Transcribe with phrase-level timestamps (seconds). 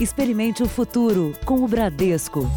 [0.00, 2.48] Experimente o futuro com o Bradesco.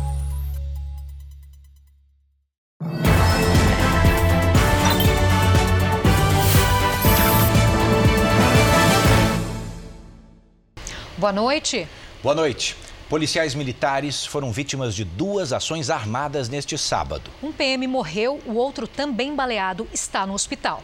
[11.18, 11.88] Boa noite.
[12.22, 12.78] Boa noite.
[13.10, 17.32] Policiais militares foram vítimas de duas ações armadas neste sábado.
[17.42, 20.84] Um PM morreu, o outro também baleado está no hospital.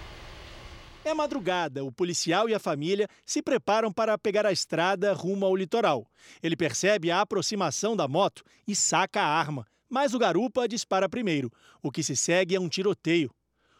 [1.07, 5.55] É madrugada, o policial e a família se preparam para pegar a estrada rumo ao
[5.55, 6.05] litoral.
[6.43, 11.49] Ele percebe a aproximação da moto e saca a arma, mas o garupa dispara primeiro.
[11.81, 13.33] O que se segue é um tiroteio.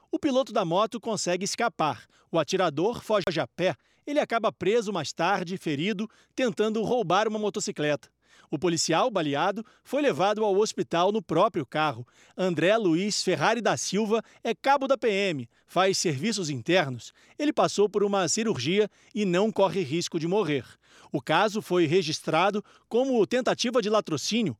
[0.09, 2.05] O piloto da moto consegue escapar.
[2.31, 3.75] O atirador foge a pé.
[4.05, 8.09] Ele acaba preso mais tarde, ferido, tentando roubar uma motocicleta.
[8.49, 12.07] O policial, baleado, foi levado ao hospital no próprio carro.
[12.38, 17.11] André Luiz Ferrari da Silva é cabo da PM, faz serviços internos.
[17.38, 20.63] Ele passou por uma cirurgia e não corre risco de morrer.
[21.11, 24.57] O caso foi registrado como tentativa de latrocínio.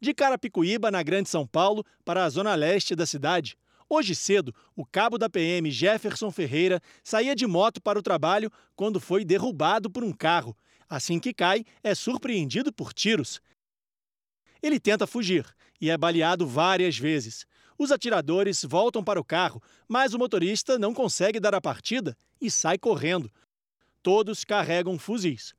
[0.00, 3.56] De Carapicuíba, na Grande São Paulo, para a zona leste da cidade.
[3.88, 8.98] Hoje cedo, o cabo da PM Jefferson Ferreira saía de moto para o trabalho quando
[8.98, 10.56] foi derrubado por um carro.
[10.88, 13.40] Assim que cai, é surpreendido por tiros.
[14.62, 15.46] Ele tenta fugir
[15.80, 17.46] e é baleado várias vezes.
[17.78, 22.50] Os atiradores voltam para o carro, mas o motorista não consegue dar a partida e
[22.50, 23.30] sai correndo.
[24.02, 25.54] Todos carregam fuzis.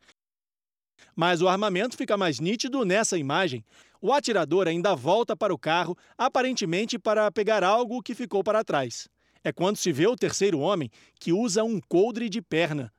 [1.15, 3.63] Mas o armamento fica mais nítido nessa imagem.
[4.01, 9.07] O atirador ainda volta para o carro, aparentemente para pegar algo que ficou para trás.
[9.43, 10.89] É quando se vê o terceiro homem,
[11.19, 12.91] que usa um coldre de perna.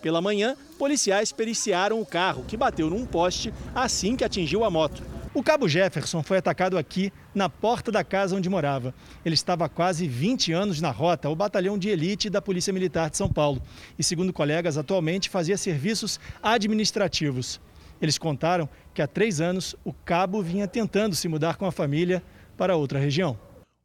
[0.00, 5.02] Pela manhã, policiais periciaram o carro, que bateu num poste assim que atingiu a moto.
[5.34, 8.94] O cabo Jefferson foi atacado aqui, na porta da casa onde morava.
[9.24, 13.10] Ele estava há quase 20 anos na rota, o batalhão de elite da Polícia Militar
[13.10, 13.62] de São Paulo.
[13.98, 17.60] E, segundo colegas, atualmente fazia serviços administrativos.
[18.00, 22.22] Eles contaram que há três anos o cabo vinha tentando se mudar com a família
[22.56, 23.38] para outra região.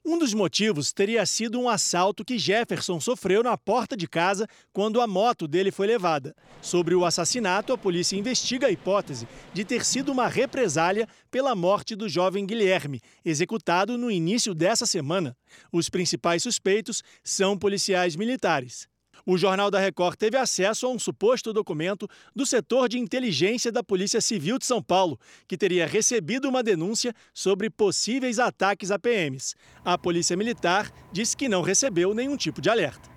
[0.06, 5.00] Um dos motivos teria sido um assalto que Jefferson sofreu na porta de casa quando
[5.00, 6.36] a moto dele foi levada.
[6.62, 11.96] Sobre o assassinato, a polícia investiga a hipótese de ter sido uma represália pela morte
[11.96, 15.38] do jovem Guilherme, executado no início dessa semana.
[15.72, 18.90] Os principais suspeitos são policiais militares.
[19.26, 23.82] O Jornal da Record teve acesso a um suposto documento do setor de inteligência da
[23.82, 25.18] Polícia Civil de São Paulo,
[25.48, 29.56] que teria recebido uma denúncia sobre possíveis ataques a PMs.
[29.86, 33.10] A Polícia Militar disse que não recebeu nenhum tipo de alerta.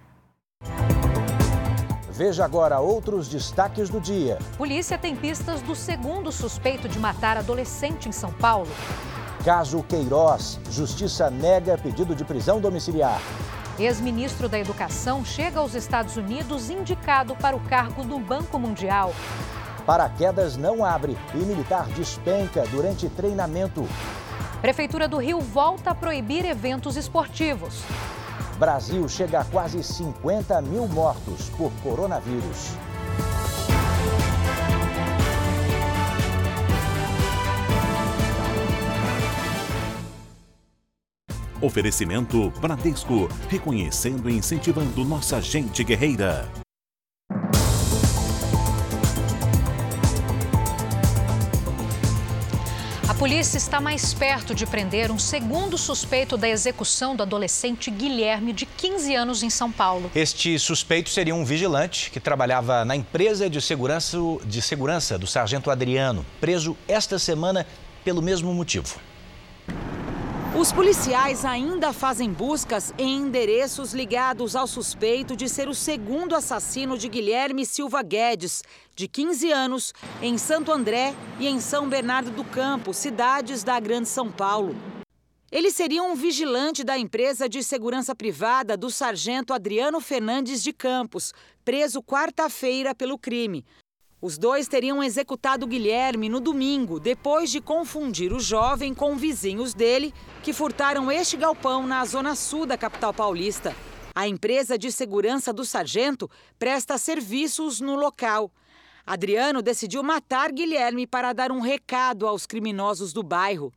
[2.12, 4.38] Veja agora outros destaques do dia.
[4.56, 8.70] Polícia tem pistas do segundo suspeito de matar adolescente em São Paulo.
[9.44, 13.20] Caso Queiroz, Justiça nega pedido de prisão domiciliar.
[13.78, 19.12] Ex-ministro da Educação chega aos Estados Unidos indicado para o cargo no Banco Mundial.
[19.84, 23.86] Paraquedas não abre e militar despenca durante treinamento.
[24.62, 27.82] Prefeitura do Rio volta a proibir eventos esportivos.
[28.58, 32.70] Brasil chega a quase 50 mil mortos por coronavírus.
[41.60, 46.46] Oferecimento Bradesco, reconhecendo e incentivando nossa gente guerreira.
[53.08, 58.52] A polícia está mais perto de prender um segundo suspeito da execução do adolescente Guilherme,
[58.52, 60.10] de 15 anos, em São Paulo.
[60.14, 65.70] Este suspeito seria um vigilante que trabalhava na empresa de segurança, de segurança do sargento
[65.70, 67.66] Adriano, preso esta semana
[68.04, 69.00] pelo mesmo motivo.
[70.58, 76.96] Os policiais ainda fazem buscas em endereços ligados ao suspeito de ser o segundo assassino
[76.96, 78.62] de Guilherme Silva Guedes,
[78.94, 84.08] de 15 anos, em Santo André e em São Bernardo do Campo, cidades da Grande
[84.08, 84.74] São Paulo.
[85.52, 91.34] Ele seria um vigilante da empresa de segurança privada do sargento Adriano Fernandes de Campos,
[91.66, 93.62] preso quarta-feira pelo crime.
[94.26, 100.12] Os dois teriam executado Guilherme no domingo, depois de confundir o jovem com vizinhos dele
[100.42, 103.72] que furtaram este galpão na zona sul da capital paulista.
[104.12, 106.28] A empresa de segurança do sargento
[106.58, 108.50] presta serviços no local.
[109.06, 113.72] Adriano decidiu matar Guilherme para dar um recado aos criminosos do bairro.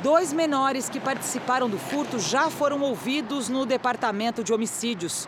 [0.00, 5.26] Dois menores que participaram do furto já foram ouvidos no departamento de homicídios.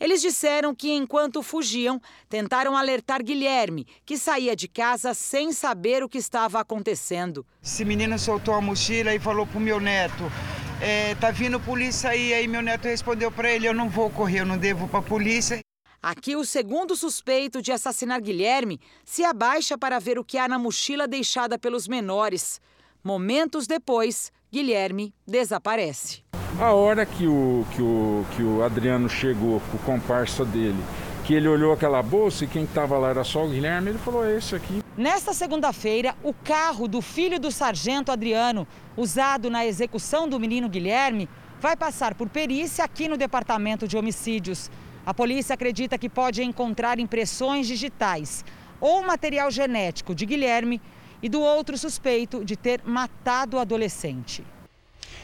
[0.00, 6.08] Eles disseram que, enquanto fugiam, tentaram alertar Guilherme, que saía de casa sem saber o
[6.08, 7.46] que estava acontecendo.
[7.62, 10.24] Esse menino soltou a mochila e falou pro meu neto:
[10.80, 12.32] é, tá vindo polícia aí.
[12.32, 15.02] Aí meu neto respondeu para ele: eu não vou correr, eu não devo para a
[15.02, 15.60] polícia.
[16.02, 20.58] Aqui, o segundo suspeito de assassinar Guilherme se abaixa para ver o que há na
[20.58, 22.58] mochila deixada pelos menores.
[23.04, 26.22] Momentos depois, Guilherme desaparece.
[26.58, 30.82] A hora que o, que o, que o Adriano chegou com o comparsa dele,
[31.24, 34.26] que ele olhou aquela bolsa e quem estava lá era só o Guilherme, ele falou:
[34.26, 34.82] é esse aqui.
[34.96, 38.66] Nesta segunda-feira, o carro do filho do sargento Adriano,
[38.96, 41.28] usado na execução do menino Guilherme,
[41.60, 44.68] vai passar por perícia aqui no Departamento de Homicídios.
[45.06, 48.44] A polícia acredita que pode encontrar impressões digitais
[48.80, 50.82] ou material genético de Guilherme
[51.22, 54.44] e do outro suspeito de ter matado o adolescente.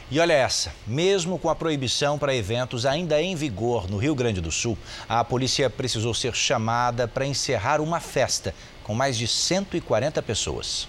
[0.09, 4.41] E olha essa, mesmo com a proibição para eventos ainda em vigor no Rio Grande
[4.41, 4.79] do Sul,
[5.09, 8.55] a polícia precisou ser chamada para encerrar uma festa
[8.85, 10.89] com mais de 140 pessoas.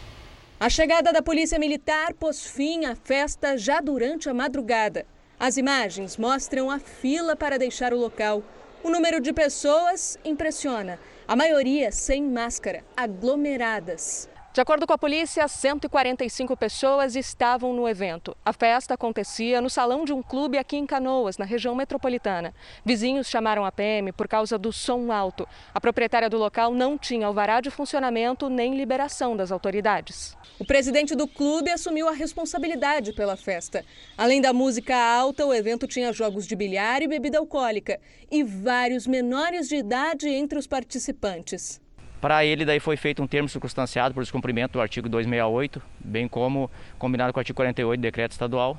[0.59, 5.03] A chegada da Polícia Militar pôs fim à festa já durante a madrugada.
[5.39, 8.43] As imagens mostram a fila para deixar o local.
[8.83, 10.99] O número de pessoas impressiona.
[11.27, 14.29] A maioria sem máscara, aglomeradas.
[14.57, 18.35] De acordo com a polícia, 145 pessoas estavam no evento.
[18.43, 22.55] A festa acontecia no salão de um clube aqui em Canoas, na região metropolitana.
[22.83, 25.47] Vizinhos chamaram a PM por causa do som alto.
[25.71, 30.35] A proprietária do local não tinha alvará de funcionamento nem liberação das autoridades.
[30.57, 33.85] O presidente do clube assumiu a responsabilidade pela festa.
[34.17, 37.99] Além da música alta, o evento tinha jogos de bilhar e bebida alcoólica
[38.31, 41.79] e vários menores de idade entre os participantes.
[42.19, 46.69] Para ele, daí foi feito um termo circunstanciado por descumprimento do artigo 268, bem como
[46.97, 48.77] combinado com o artigo 48 do decreto estadual,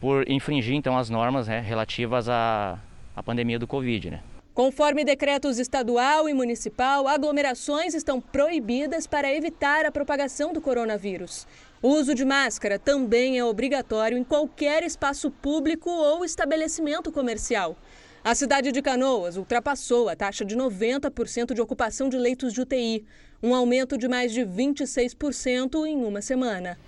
[0.00, 2.78] por infringir então as normas né, relativas à,
[3.16, 4.10] à pandemia do Covid.
[4.10, 4.20] Né.
[4.52, 11.46] Conforme decretos estadual e municipal, aglomerações estão proibidas para evitar a propagação do coronavírus.
[11.80, 17.74] O uso de máscara também é obrigatório em qualquer espaço público ou estabelecimento comercial.
[18.22, 23.02] A cidade de Canoas ultrapassou a taxa de 90% de ocupação de leitos de UTI,
[23.42, 26.78] um aumento de mais de 26% em uma semana.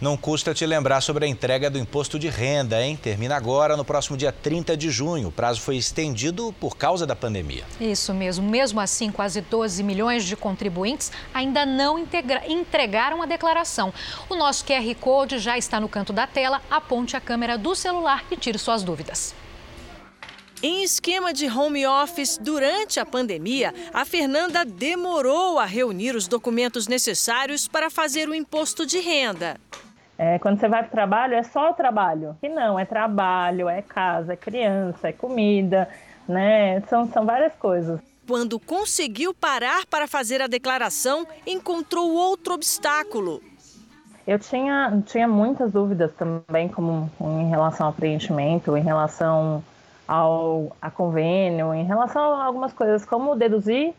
[0.00, 2.96] Não custa te lembrar sobre a entrega do imposto de renda, hein?
[2.96, 5.28] Termina agora, no próximo dia 30 de junho.
[5.28, 7.64] O prazo foi estendido por causa da pandemia.
[7.78, 8.48] Isso mesmo.
[8.48, 12.50] Mesmo assim, quase 12 milhões de contribuintes ainda não integra...
[12.50, 13.92] entregaram a declaração.
[14.30, 16.62] O nosso QR Code já está no canto da tela.
[16.70, 19.34] Aponte a câmera do celular e tire suas dúvidas.
[20.60, 26.88] Em esquema de home office durante a pandemia, a Fernanda demorou a reunir os documentos
[26.88, 29.56] necessários para fazer o imposto de renda.
[30.18, 32.36] É, quando você vai para o trabalho, é só o trabalho.
[32.42, 35.88] E não, é trabalho, é casa, é criança, é comida,
[36.28, 36.80] né?
[36.88, 38.00] São, são várias coisas.
[38.26, 43.40] Quando conseguiu parar para fazer a declaração, encontrou outro obstáculo.
[44.26, 49.62] Eu tinha, tinha muitas dúvidas também, como em relação ao preenchimento, em relação
[50.08, 53.94] ao a convênio em relação a algumas coisas, como deduzir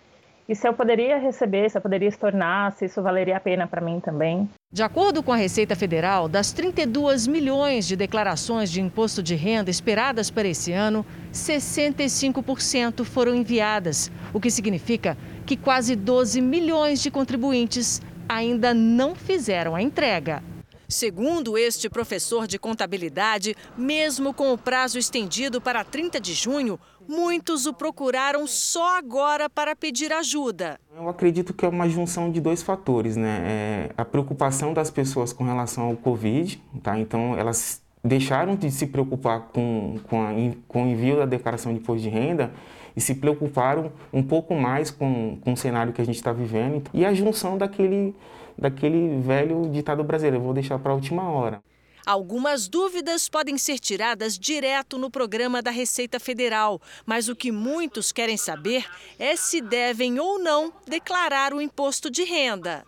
[0.50, 3.80] e se eu poderia receber, se eu poderia estornar, se isso valeria a pena para
[3.80, 4.50] mim também.
[4.72, 9.70] De acordo com a Receita Federal, das 32 milhões de declarações de imposto de renda
[9.70, 15.16] esperadas para esse ano, 65% foram enviadas, o que significa
[15.46, 20.42] que quase 12 milhões de contribuintes ainda não fizeram a entrega.
[20.90, 27.68] Segundo este professor de contabilidade, mesmo com o prazo estendido para 30 de junho, muitos
[27.68, 30.80] o procuraram só agora para pedir ajuda.
[30.98, 33.42] Eu acredito que é uma junção de dois fatores, né?
[33.44, 36.98] É a preocupação das pessoas com relação ao Covid, tá?
[36.98, 40.30] Então elas deixaram de se preocupar com, com, a,
[40.68, 42.52] com o envio da declaração de imposto de renda
[42.96, 46.82] e se preocuparam um pouco mais com, com o cenário que a gente está vivendo
[46.92, 48.16] e a junção daquele
[48.60, 51.62] daquele velho ditado brasileiro, eu vou deixar para a última hora.
[52.06, 58.12] Algumas dúvidas podem ser tiradas direto no programa da Receita Federal, mas o que muitos
[58.12, 58.86] querem saber
[59.20, 62.84] é se devem ou não declarar o imposto de renda.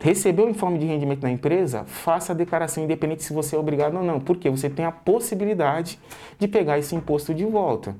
[0.00, 1.84] Recebeu o informe de rendimento da empresa?
[1.84, 5.98] Faça a declaração independente se você é obrigado ou não, porque você tem a possibilidade
[6.38, 7.96] de pegar esse imposto de volta.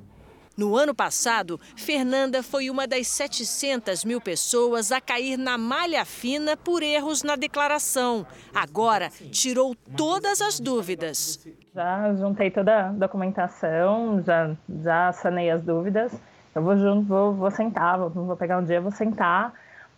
[0.56, 6.56] No ano passado, Fernanda foi uma das 700 mil pessoas a cair na malha fina
[6.56, 8.24] por erros na declaração.
[8.54, 11.44] Agora, tirou todas as dúvidas.
[11.74, 16.12] Já juntei toda a documentação, já, já sanei as dúvidas.
[16.54, 19.52] Eu vou, junto, vou, vou sentar, vou, vou pegar um dia, vou sentar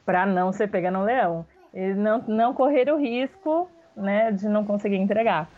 [0.07, 1.45] para não ser pega no leão.
[1.75, 5.51] E não, não correr o risco né, de não conseguir entregar.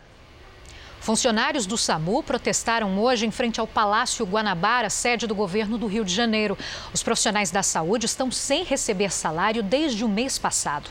[0.99, 6.03] Funcionários do SAMU protestaram hoje em frente ao Palácio Guanabara, sede do governo do Rio
[6.03, 6.57] de Janeiro.
[6.93, 10.89] Os profissionais da saúde estão sem receber salário desde o mês passado.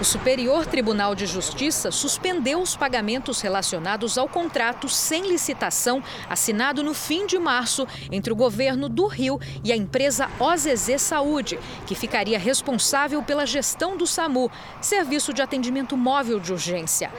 [0.00, 6.92] O Superior Tribunal de Justiça suspendeu os pagamentos relacionados ao contrato sem licitação assinado no
[6.92, 12.40] fim de março entre o governo do Rio e a empresa OZZ Saúde, que ficaria
[12.40, 17.12] responsável pela gestão do SAMU, Serviço de Atendimento Móvel de Urgência.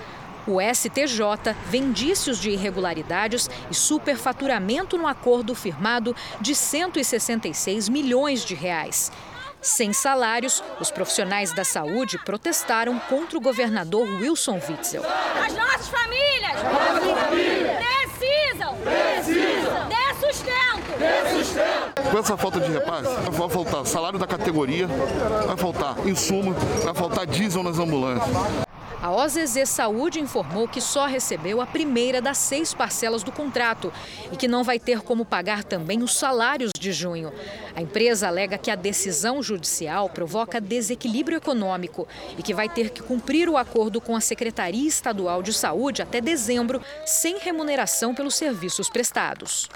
[0.47, 8.53] O STJ vê indícios de irregularidades e superfaturamento no acordo firmado de 166 milhões de
[8.53, 9.11] reais.
[9.59, 15.01] Sem salários, os profissionais da saúde protestaram contra o governador Wilson Witzel.
[15.43, 16.53] As nossas famílias,
[18.19, 20.99] precisam, precisam de sustento.
[20.99, 22.11] De sustento.
[22.11, 24.85] Com essa falta de repasse, vai faltar salário da categoria,
[25.47, 28.64] vai faltar insumo, vai faltar diesel nas ambulâncias.
[29.05, 33.93] A OZZ Saúde informou que só recebeu a primeira das seis parcelas do contrato
[34.31, 37.31] e que não vai ter como pagar também os salários de junho.
[37.75, 43.03] A empresa alega que a decisão judicial provoca desequilíbrio econômico e que vai ter que
[43.03, 48.89] cumprir o acordo com a Secretaria Estadual de Saúde até dezembro, sem remuneração pelos serviços
[48.89, 49.69] prestados.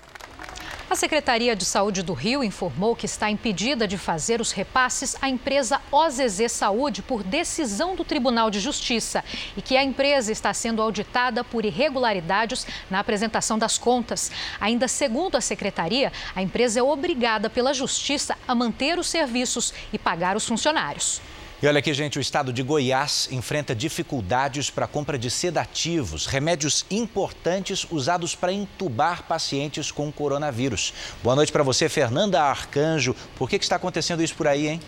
[0.89, 5.29] A Secretaria de Saúde do Rio informou que está impedida de fazer os repasses à
[5.29, 9.23] empresa OZZ Saúde por decisão do Tribunal de Justiça
[9.55, 14.31] e que a empresa está sendo auditada por irregularidades na apresentação das contas.
[14.59, 19.99] Ainda segundo a secretaria, a empresa é obrigada pela Justiça a manter os serviços e
[19.99, 21.21] pagar os funcionários.
[21.61, 26.25] E olha aqui, gente, o estado de Goiás enfrenta dificuldades para a compra de sedativos,
[26.25, 30.93] remédios importantes usados para entubar pacientes com coronavírus.
[31.21, 33.13] Boa noite para você, Fernanda Arcanjo.
[33.37, 34.79] Por que, que está acontecendo isso por aí, hein?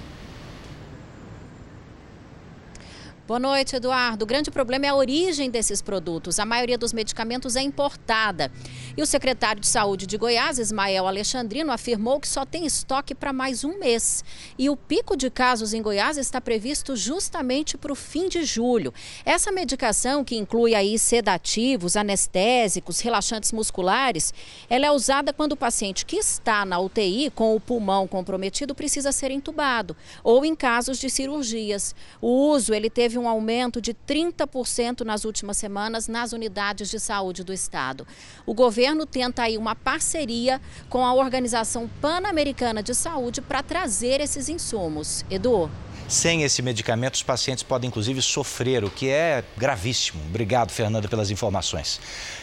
[3.31, 4.23] Boa noite, Eduardo.
[4.23, 6.38] O grande problema é a origem desses produtos.
[6.38, 8.51] A maioria dos medicamentos é importada.
[8.97, 13.31] E o secretário de Saúde de Goiás, Ismael Alexandrino, afirmou que só tem estoque para
[13.31, 14.21] mais um mês.
[14.59, 18.93] E o pico de casos em Goiás está previsto justamente para o fim de julho.
[19.23, 24.33] Essa medicação, que inclui aí sedativos, anestésicos, relaxantes musculares,
[24.69, 29.13] ela é usada quando o paciente que está na UTI com o pulmão comprometido precisa
[29.13, 31.95] ser entubado ou em casos de cirurgias.
[32.19, 37.43] O uso ele teve um aumento de 30% nas últimas semanas nas unidades de saúde
[37.43, 38.07] do estado.
[38.45, 44.49] O governo tenta aí uma parceria com a Organização Pan-Americana de Saúde para trazer esses
[44.49, 45.25] insumos.
[45.29, 45.69] Edu.
[46.11, 50.21] Sem esse medicamento, os pacientes podem inclusive sofrer, o que é gravíssimo.
[50.27, 52.01] Obrigado, Fernanda, pelas informações.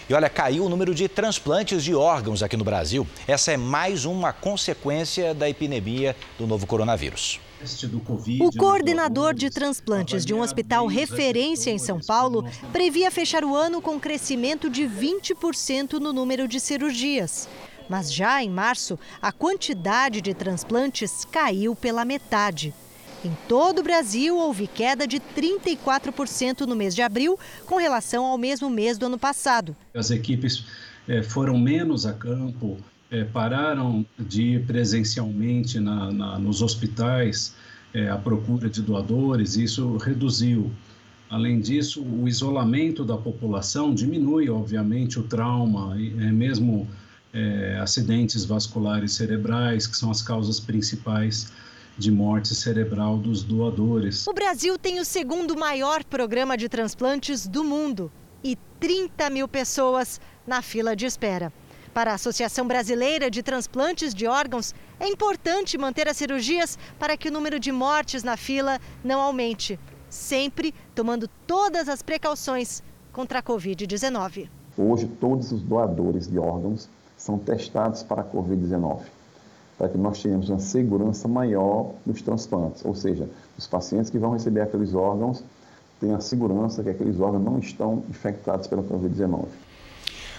[0.08, 3.06] E olha, caiu o número de transplantes de órgãos aqui no Brasil.
[3.26, 7.40] Essa é mais uma consequência da epidemia do novo coronavírus.
[8.40, 13.82] O coordenador de transplantes de um hospital referência em São Paulo previa fechar o ano
[13.82, 17.48] com crescimento de 20% no número de cirurgias.
[17.88, 22.72] Mas já em março, a quantidade de transplantes caiu pela metade.
[23.24, 27.36] Em todo o Brasil, houve queda de 34% no mês de abril,
[27.66, 29.76] com relação ao mesmo mês do ano passado.
[29.92, 30.64] As equipes
[31.08, 32.78] eh, foram menos a campo,
[33.10, 37.54] é, pararam de ir presencialmente na, na, nos hospitais
[37.94, 40.70] é, à procura de doadores, isso reduziu.
[41.30, 46.88] Além disso, o isolamento da população diminui, obviamente, o trauma, é, mesmo
[47.32, 51.52] é, acidentes vasculares cerebrais, que são as causas principais
[51.98, 54.26] de morte cerebral dos doadores.
[54.26, 58.10] O Brasil tem o segundo maior programa de transplantes do mundo
[58.42, 61.52] e 30 mil pessoas na fila de espera.
[61.98, 67.28] Para a Associação Brasileira de Transplantes de Órgãos, é importante manter as cirurgias para que
[67.28, 73.42] o número de mortes na fila não aumente, sempre tomando todas as precauções contra a
[73.42, 74.48] Covid-19.
[74.76, 79.00] Hoje, todos os doadores de órgãos são testados para a Covid-19,
[79.76, 83.28] para que nós tenhamos uma segurança maior nos transplantes, ou seja,
[83.58, 85.42] os pacientes que vão receber aqueles órgãos
[85.98, 89.48] têm a segurança que aqueles órgãos não estão infectados pela Covid-19.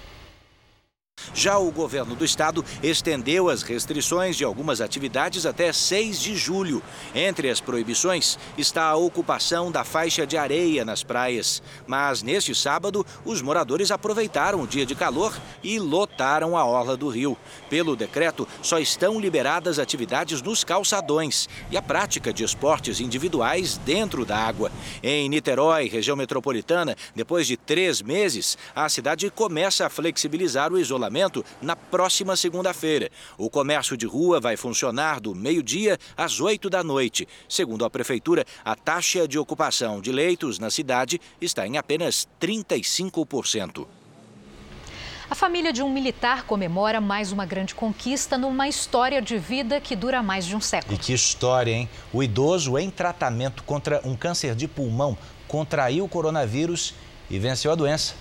[1.35, 6.83] Já o governo do estado estendeu as restrições de algumas atividades até 6 de julho.
[7.15, 11.63] Entre as proibições está a ocupação da faixa de areia nas praias.
[11.87, 17.09] Mas neste sábado, os moradores aproveitaram o dia de calor e lotaram a orla do
[17.09, 17.37] rio.
[17.69, 24.25] Pelo decreto, só estão liberadas atividades nos calçadões e a prática de esportes individuais dentro
[24.25, 24.73] da água.
[25.03, 31.06] Em Niterói, região metropolitana, depois de três meses, a cidade começa a flexibilizar o isolamento
[31.63, 33.11] na próxima segunda-feira.
[33.39, 37.27] O comércio de rua vai funcionar do meio-dia às 8 da noite.
[37.49, 43.87] Segundo a Prefeitura, a taxa de ocupação de leitos na cidade está em apenas 35%.
[45.29, 49.97] A família de um militar comemora mais uma grande conquista numa história de vida que
[49.97, 50.95] dura mais de um século.
[50.95, 51.89] E que história, hein?
[52.13, 56.95] O idoso em tratamento contra um câncer de pulmão contraiu o coronavírus
[57.29, 58.15] e venceu a doença.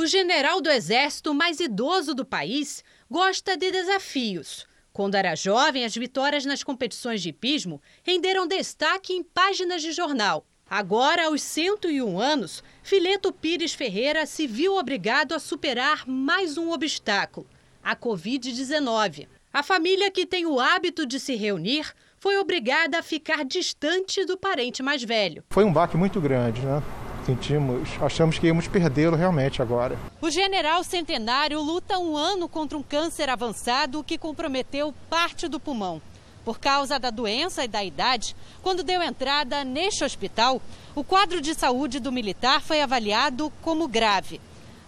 [0.00, 4.64] O general do Exército mais idoso do país gosta de desafios.
[4.92, 10.46] Quando era jovem, as vitórias nas competições de hipismo renderam destaque em páginas de jornal.
[10.70, 17.48] Agora, aos 101 anos, Fileto Pires Ferreira se viu obrigado a superar mais um obstáculo:
[17.82, 19.26] a Covid-19.
[19.52, 24.38] A família que tem o hábito de se reunir foi obrigada a ficar distante do
[24.38, 25.42] parente mais velho.
[25.50, 26.80] Foi um baque muito grande, né?
[27.28, 29.98] Sentimos, achamos que íamos perdê-lo realmente agora.
[30.18, 36.00] O general centenário luta um ano contra um câncer avançado que comprometeu parte do pulmão.
[36.42, 40.62] Por causa da doença e da idade, quando deu entrada neste hospital,
[40.94, 44.40] o quadro de saúde do militar foi avaliado como grave.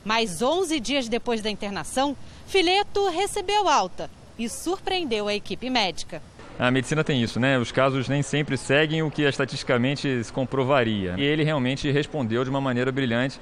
[0.02, 2.16] Mas 11 dias depois da internação,
[2.46, 6.22] Fileto recebeu alta e surpreendeu a equipe médica.
[6.60, 7.58] A medicina tem isso, né?
[7.58, 11.14] Os casos nem sempre seguem o que estatisticamente se comprovaria.
[11.16, 13.40] E ele realmente respondeu de uma maneira brilhante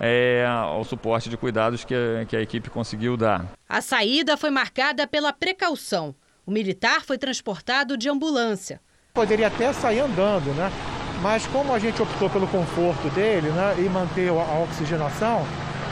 [0.00, 3.44] é, ao suporte de cuidados que a, que a equipe conseguiu dar.
[3.68, 6.14] A saída foi marcada pela precaução.
[6.46, 8.80] O militar foi transportado de ambulância.
[9.12, 10.72] Poderia até sair andando, né?
[11.20, 15.44] Mas como a gente optou pelo conforto dele né, e manter a oxigenação,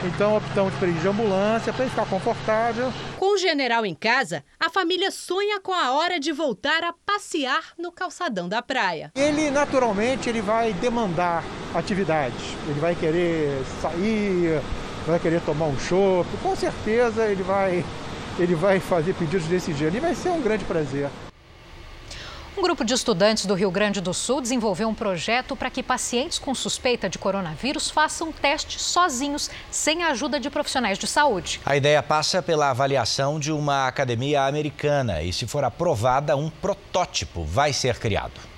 [0.05, 2.93] então optamos por ir de ambulância para ficar confortável.
[3.19, 7.73] Com o general em casa, a família sonha com a hora de voltar a passear
[7.79, 9.11] no calçadão da praia.
[9.15, 11.45] Ele naturalmente ele vai demandar
[11.75, 12.57] atividades.
[12.69, 14.61] Ele vai querer sair,
[15.07, 16.29] vai querer tomar um chopp.
[16.43, 17.85] Com certeza ele vai
[18.39, 19.89] ele vai fazer pedidos desse dia.
[19.89, 21.09] E vai ser um grande prazer.
[22.57, 26.39] Um grupo de estudantes do Rio Grande do Sul desenvolveu um projeto para que pacientes
[26.39, 31.61] com suspeita de coronavírus façam testes sozinhos, sem a ajuda de profissionais de saúde.
[31.67, 37.45] A ideia passa pela avaliação de uma academia americana e, se for aprovada, um protótipo
[37.45, 38.56] vai ser criado.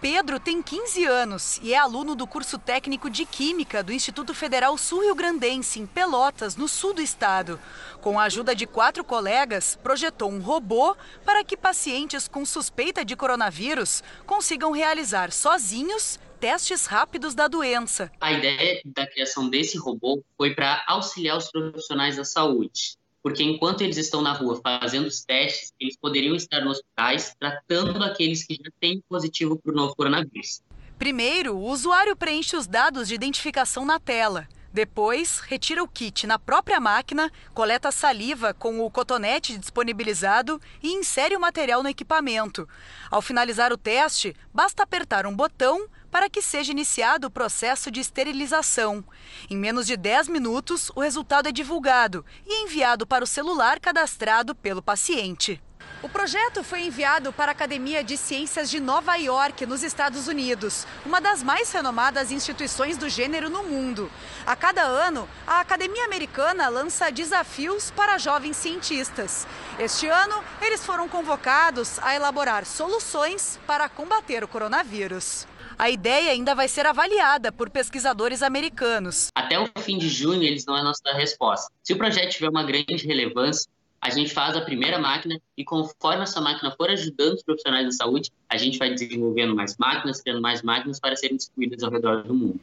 [0.00, 4.76] Pedro tem 15 anos e é aluno do curso técnico de Química do Instituto Federal
[4.76, 7.58] Sul-Rio Grandense, em Pelotas, no sul do estado.
[8.02, 13.16] Com a ajuda de quatro colegas, projetou um robô para que pacientes com suspeita de
[13.16, 18.12] coronavírus consigam realizar sozinhos testes rápidos da doença.
[18.20, 23.80] A ideia da criação desse robô foi para auxiliar os profissionais da saúde porque enquanto
[23.80, 28.54] eles estão na rua fazendo os testes, eles poderiam estar nos hospitais tratando aqueles que
[28.54, 30.62] já têm positivo para o novo coronavírus.
[30.96, 34.46] Primeiro, o usuário preenche os dados de identificação na tela.
[34.72, 41.34] Depois, retira o kit na própria máquina, coleta saliva com o cotonete disponibilizado e insere
[41.34, 42.68] o material no equipamento.
[43.10, 48.00] Ao finalizar o teste, basta apertar um botão para que seja iniciado o processo de
[48.00, 49.04] esterilização.
[49.50, 54.54] Em menos de 10 minutos, o resultado é divulgado e enviado para o celular cadastrado
[54.54, 55.62] pelo paciente.
[56.02, 60.86] O projeto foi enviado para a Academia de Ciências de Nova York, nos Estados Unidos,
[61.04, 64.10] uma das mais renomadas instituições do gênero no mundo.
[64.46, 69.46] A cada ano, a Academia Americana lança desafios para jovens cientistas.
[69.78, 75.46] Este ano, eles foram convocados a elaborar soluções para combater o coronavírus.
[75.78, 79.28] A ideia ainda vai ser avaliada por pesquisadores americanos.
[79.34, 81.70] Até o fim de junho, eles não vão dar resposta.
[81.82, 86.22] Se o projeto tiver uma grande relevância, a gente faz a primeira máquina e conforme
[86.22, 90.40] essa máquina for ajudando os profissionais da saúde, a gente vai desenvolvendo mais máquinas, criando
[90.40, 92.60] mais máquinas para serem distribuídas ao redor do mundo.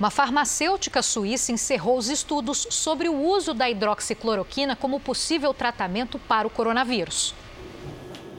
[0.00, 6.46] Uma farmacêutica suíça encerrou os estudos sobre o uso da hidroxicloroquina como possível tratamento para
[6.46, 7.34] o coronavírus.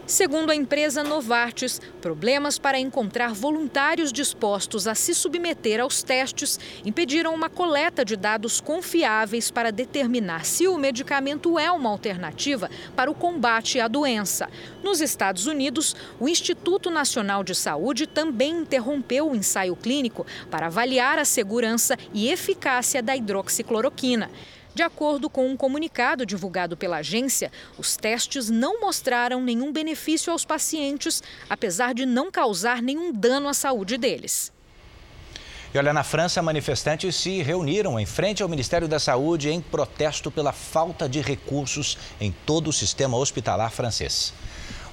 [0.10, 7.32] Segundo a empresa Novartis, problemas para encontrar voluntários dispostos a se submeter aos testes impediram
[7.32, 13.14] uma coleta de dados confiáveis para determinar se o medicamento é uma alternativa para o
[13.14, 14.50] combate à doença.
[14.82, 21.20] Nos Estados Unidos, o Instituto Nacional de Saúde também interrompeu o ensaio clínico para avaliar
[21.20, 24.32] a segurança e eficácia da hidroxicloroquina.
[24.80, 30.46] De acordo com um comunicado divulgado pela agência, os testes não mostraram nenhum benefício aos
[30.46, 34.54] pacientes, apesar de não causar nenhum dano à saúde deles.
[35.74, 40.32] E olha, na França, manifestantes se reuniram em frente ao Ministério da Saúde em protesto
[40.32, 44.34] pela falta de recursos em todo o sistema hospitalar francês.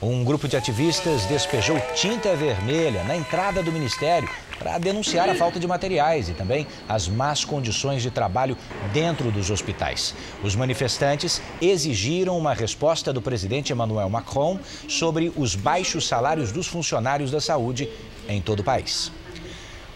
[0.03, 5.61] Um grupo de ativistas despejou tinta vermelha na entrada do ministério para denunciar a falta
[5.61, 8.57] de materiais e também as más condições de trabalho
[8.93, 10.15] dentro dos hospitais.
[10.43, 17.31] Os manifestantes exigiram uma resposta do presidente Emmanuel Macron sobre os baixos salários dos funcionários
[17.31, 17.89] da saúde
[18.29, 19.11] em todo o país.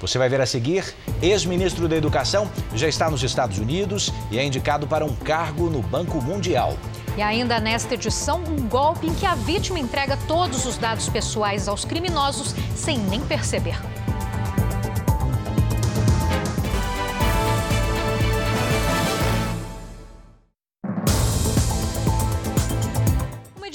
[0.01, 4.45] Você vai ver a seguir: ex-ministro da Educação já está nos Estados Unidos e é
[4.45, 6.77] indicado para um cargo no Banco Mundial.
[7.17, 11.69] E ainda nesta edição, um golpe em que a vítima entrega todos os dados pessoais
[11.69, 13.77] aos criminosos sem nem perceber.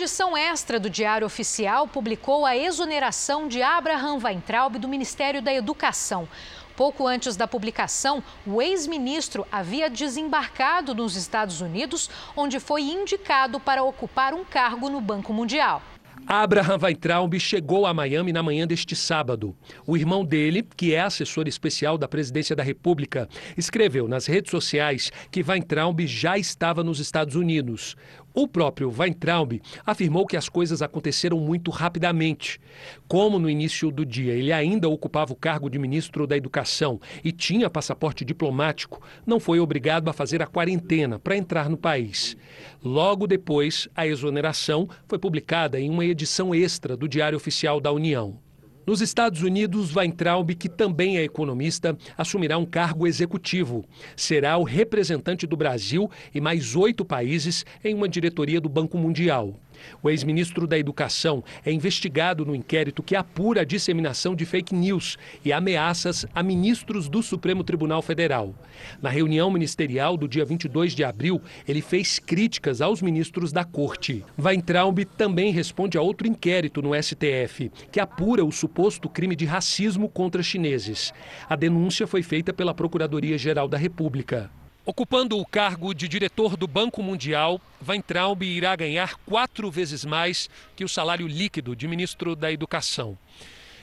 [0.05, 6.29] Edição extra do Diário Oficial publicou a exoneração de Abraham Weintraub do Ministério da Educação.
[6.75, 13.83] Pouco antes da publicação, o ex-ministro havia desembarcado nos Estados Unidos, onde foi indicado para
[13.83, 15.81] ocupar um cargo no Banco Mundial.
[16.27, 19.55] Abraham Weintraub chegou a Miami na manhã deste sábado.
[19.85, 25.11] O irmão dele, que é assessor especial da presidência da República, escreveu nas redes sociais
[25.29, 27.95] que Weintraub já estava nos Estados Unidos.
[28.37, 32.59] O próprio Weintraub afirmou que as coisas aconteceram muito rapidamente.
[33.07, 37.31] Como no início do dia ele ainda ocupava o cargo de ministro da Educação e
[37.31, 42.35] tinha passaporte diplomático, não foi obrigado a fazer a quarentena para entrar no país.
[42.83, 48.44] Logo depois, a exoneração foi publicada em uma edição extra do Diário Oficial da União.
[48.85, 53.83] Nos Estados Unidos, Weintraub, que também é economista, assumirá um cargo executivo.
[54.15, 59.59] Será o representante do Brasil e mais oito países em uma diretoria do Banco Mundial.
[60.01, 65.17] O ex-ministro da Educação é investigado no inquérito que apura a disseminação de fake news
[65.43, 68.53] e ameaças a ministros do Supremo Tribunal Federal.
[69.01, 74.23] Na reunião ministerial do dia 22 de abril, ele fez críticas aos ministros da corte.
[74.37, 80.09] Weintraub também responde a outro inquérito no STF, que apura o suposto crime de racismo
[80.09, 81.13] contra chineses.
[81.49, 84.49] A denúncia foi feita pela Procuradoria-Geral da República.
[84.87, 90.83] Ocupando o cargo de diretor do Banco Mundial, Weintraub irá ganhar quatro vezes mais que
[90.83, 93.17] o salário líquido de ministro da Educação.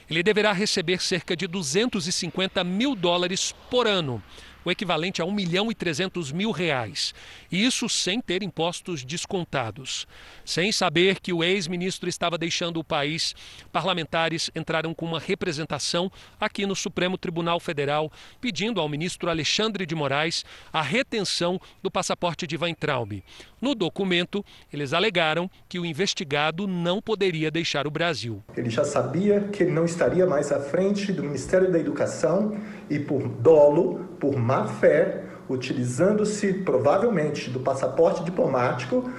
[0.09, 4.23] Ele deverá receber cerca de 250 mil dólares por ano,
[4.65, 7.15] o equivalente a 1 milhão e 300 mil reais.
[7.51, 10.07] Isso sem ter impostos descontados.
[10.45, 13.35] Sem saber que o ex-ministro estava deixando o país,
[13.73, 19.95] parlamentares entraram com uma representação aqui no Supremo Tribunal Federal, pedindo ao ministro Alexandre de
[19.95, 23.23] Moraes a retenção do passaporte de Weintraub.
[23.61, 28.43] No documento, eles alegaram que o investigado não poderia deixar o Brasil.
[28.57, 32.57] Ele já sabia que ele não estaria mais à frente do Ministério da Educação
[32.91, 39.11] e, por dolo, por má fé, utilizando-se provavelmente do passaporte diplomático,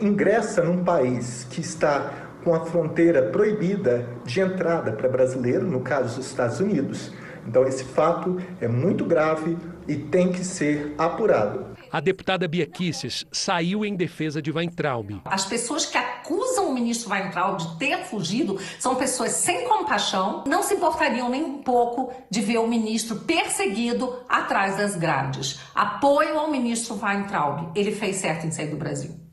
[0.00, 2.12] ingressa num país que está
[2.44, 7.12] com a fronteira proibida de entrada para brasileiro, no caso dos Estados Unidos.
[7.46, 11.75] Então, esse fato é muito grave e tem que ser apurado.
[11.96, 15.22] A deputada Bia Kisses saiu em defesa de Weintraub.
[15.24, 20.62] As pessoas que acusam o ministro Weintraub de ter fugido são pessoas sem compaixão, não
[20.62, 25.58] se importariam nem um pouco de ver o ministro perseguido atrás das grades.
[25.74, 27.70] Apoio ao ministro Weintraub.
[27.74, 29.25] Ele fez certo em sair do Brasil.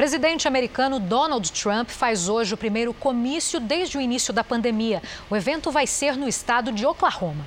[0.00, 5.02] Presidente americano Donald Trump faz hoje o primeiro comício desde o início da pandemia.
[5.28, 7.46] O evento vai ser no estado de Oklahoma.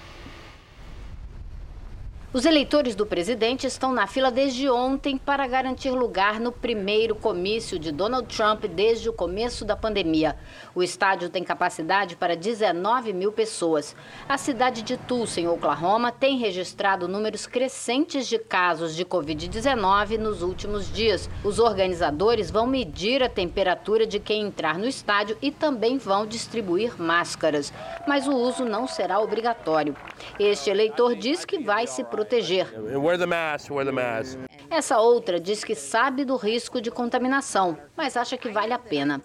[2.33, 7.77] Os eleitores do presidente estão na fila desde ontem para garantir lugar no primeiro comício
[7.77, 10.35] de Donald Trump desde o começo da pandemia.
[10.73, 13.95] O estádio tem capacidade para 19 mil pessoas.
[14.27, 20.41] A cidade de Tulsa, em Oklahoma, tem registrado números crescentes de casos de Covid-19 nos
[20.41, 21.29] últimos dias.
[21.43, 26.99] Os organizadores vão medir a temperatura de quem entrar no estádio e também vão distribuir
[26.99, 27.71] máscaras.
[28.07, 29.95] Mas o uso não será obrigatório.
[30.39, 32.22] Este eleitor diz que vai se proteger.
[34.69, 39.21] Essa outra diz que sabe do risco de contaminação, mas acha que vale a pena.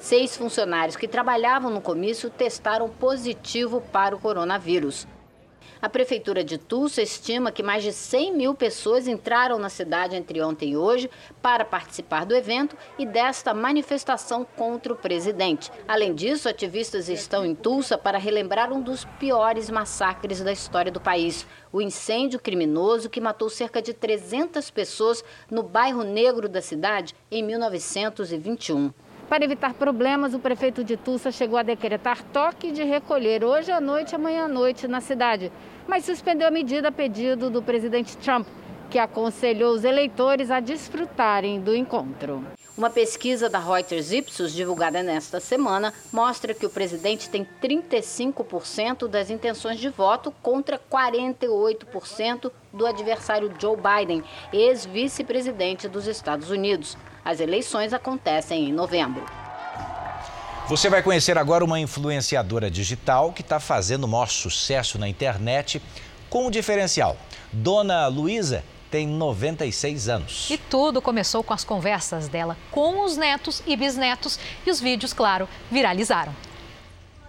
[0.00, 5.06] Seis funcionários que trabalhavam no comício testaram positivo para o coronavírus.
[5.80, 10.42] A Prefeitura de Tulsa estima que mais de 100 mil pessoas entraram na cidade entre
[10.42, 11.08] ontem e hoje
[11.40, 15.70] para participar do evento e desta manifestação contra o presidente.
[15.86, 21.00] Além disso, ativistas estão em Tulsa para relembrar um dos piores massacres da história do
[21.00, 27.14] país: o incêndio criminoso que matou cerca de 300 pessoas no bairro negro da cidade
[27.30, 28.92] em 1921.
[29.28, 33.78] Para evitar problemas, o prefeito de Tulsa chegou a decretar toque de recolher hoje à
[33.78, 35.52] noite e amanhã à noite na cidade,
[35.86, 38.46] mas suspendeu a medida a pedido do presidente Trump,
[38.88, 42.42] que aconselhou os eleitores a desfrutarem do encontro.
[42.74, 49.28] Uma pesquisa da Reuters Ipsos, divulgada nesta semana, mostra que o presidente tem 35% das
[49.28, 56.96] intenções de voto contra 48% do adversário Joe Biden, ex-vice-presidente dos Estados Unidos.
[57.28, 59.22] As eleições acontecem em novembro.
[60.66, 65.82] Você vai conhecer agora uma influenciadora digital que está fazendo o maior sucesso na internet
[66.30, 67.18] com um diferencial.
[67.52, 70.48] Dona Luísa tem 96 anos.
[70.48, 75.12] E tudo começou com as conversas dela com os netos e bisnetos e os vídeos,
[75.12, 76.34] claro, viralizaram.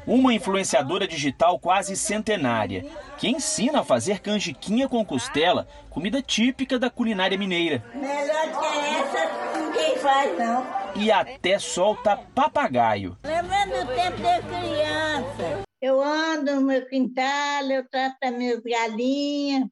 [0.09, 2.83] Uma influenciadora digital quase centenária,
[3.19, 7.85] que ensina a fazer canjiquinha com costela, comida típica da culinária mineira.
[7.93, 10.65] Melhor que essa, ninguém faz não.
[10.95, 13.19] E até solta papagaio.
[13.23, 15.63] Lembrando o tempo de criança.
[15.79, 19.65] Eu ando no meu quintal, eu trato as minhas galinhas,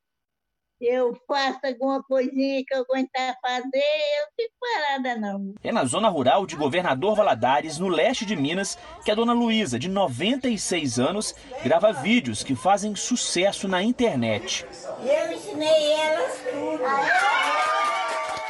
[0.79, 5.55] eu faço alguma coisinha que eu aguentar fazer, eu fico parada não.
[5.63, 9.79] É na zona rural de Governador Valadares, no leste de Minas, que a dona Luísa,
[9.79, 14.65] de 96 anos, grava vídeos que fazem sucesso na internet.
[15.03, 16.83] Eu ensinei elas tudo.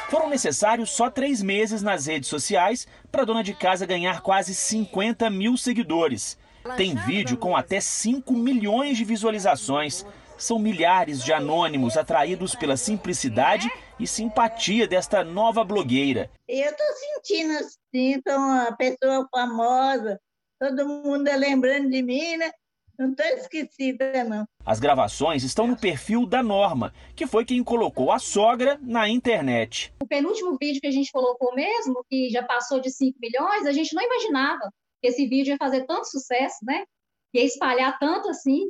[0.10, 4.54] Foram necessários só três meses nas redes sociais para a dona de casa ganhar quase
[4.56, 6.38] 50 mil seguidores.
[6.76, 10.06] Tem vídeo com até 5 milhões de visualizações.
[10.38, 13.68] São milhares de anônimos atraídos pela simplicidade
[14.00, 16.30] e simpatia desta nova blogueira.
[16.48, 20.20] Eu tô sentindo assim, sou uma pessoa famosa,
[20.60, 22.52] todo mundo é lembrando de mim, né?
[23.00, 24.46] Não tô esquecida, não.
[24.66, 29.94] As gravações estão no perfil da Norma, que foi quem colocou a sogra na internet.
[30.02, 33.72] O penúltimo vídeo que a gente colocou mesmo, que já passou de 5 milhões, a
[33.72, 34.72] gente não imaginava
[35.02, 36.86] que esse vídeo ia fazer tanto sucesso, né?
[37.34, 38.68] Ia espalhar tanto assim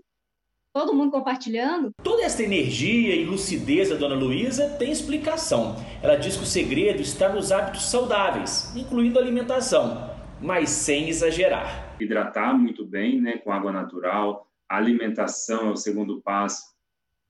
[0.77, 1.89] todo mundo compartilhando.
[2.03, 5.75] Toda essa energia e lucidez da dona Luísa tem explicação.
[6.03, 11.95] Ela diz que o segredo está nos hábitos saudáveis, incluindo a alimentação, mas sem exagerar.
[11.99, 16.61] Hidratar muito bem, né, com água natural, a alimentação é o segundo passo,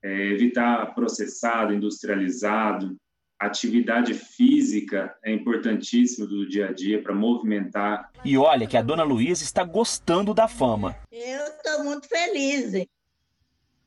[0.04, 2.98] é, evitar processado, industrializado,
[3.40, 8.12] atividade física é importantíssima do dia a dia para movimentar.
[8.26, 10.98] E olha que a dona Luísa está gostando da fama.
[11.10, 12.88] Eu estou muito feliz.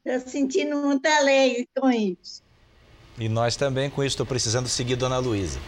[0.04, 2.42] Estou sentindo muito alegre com isso.
[3.18, 4.14] E nós também com isso.
[4.14, 5.58] Estou precisando seguir Dona Luísa.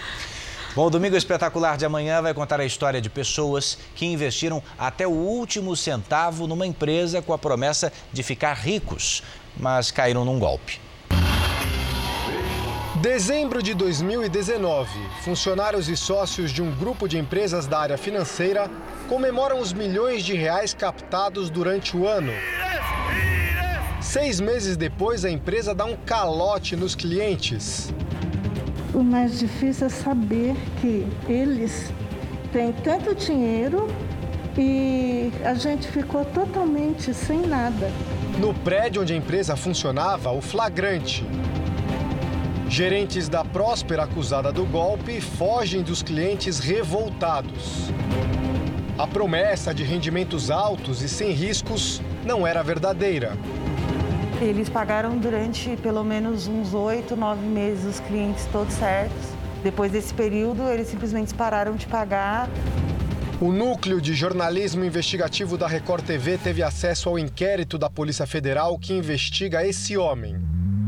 [0.74, 5.06] Bom, o Domingo Espetacular de amanhã vai contar a história de pessoas que investiram até
[5.06, 9.22] o último centavo numa empresa com a promessa de ficar ricos,
[9.54, 10.80] mas caíram num golpe.
[13.02, 14.88] Dezembro de 2019,
[15.22, 18.70] funcionários e sócios de um grupo de empresas da área financeira
[19.08, 22.32] comemoram os milhões de reais captados durante o ano.
[24.02, 27.94] Seis meses depois, a empresa dá um calote nos clientes.
[28.92, 31.90] O mais difícil é saber que eles
[32.52, 33.88] têm tanto dinheiro
[34.58, 37.90] e a gente ficou totalmente sem nada.
[38.38, 41.24] No prédio onde a empresa funcionava, o flagrante.
[42.68, 47.90] Gerentes da Próspera acusada do golpe fogem dos clientes revoltados.
[48.98, 53.38] A promessa de rendimentos altos e sem riscos não era verdadeira.
[54.42, 59.28] Eles pagaram durante pelo menos uns oito, nove meses os clientes todos certos.
[59.62, 62.50] Depois desse período, eles simplesmente pararam de pagar.
[63.40, 68.76] O núcleo de jornalismo investigativo da Record TV teve acesso ao inquérito da Polícia Federal
[68.80, 70.36] que investiga esse homem.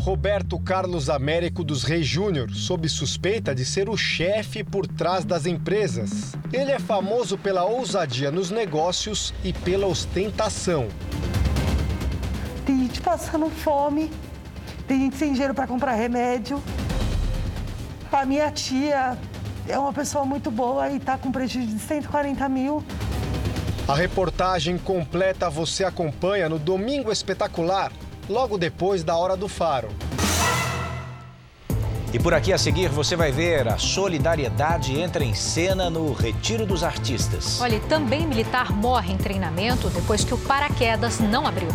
[0.00, 5.46] Roberto Carlos Américo dos Reis Júnior, sob suspeita de ser o chefe por trás das
[5.46, 6.34] empresas.
[6.52, 10.88] Ele é famoso pela ousadia nos negócios e pela ostentação.
[12.94, 14.08] Gente passando fome,
[14.86, 16.62] tem gente sem dinheiro para comprar remédio.
[18.12, 19.18] A minha tia
[19.68, 22.84] é uma pessoa muito boa e está com prejuízo de 140 mil.
[23.88, 27.90] A reportagem completa você acompanha no Domingo Espetacular,
[28.28, 29.88] logo depois da Hora do Faro.
[32.12, 36.64] E por aqui a seguir você vai ver a solidariedade entra em cena no Retiro
[36.64, 37.60] dos Artistas.
[37.60, 41.70] Olha, também militar morre em treinamento depois que o paraquedas não abriu.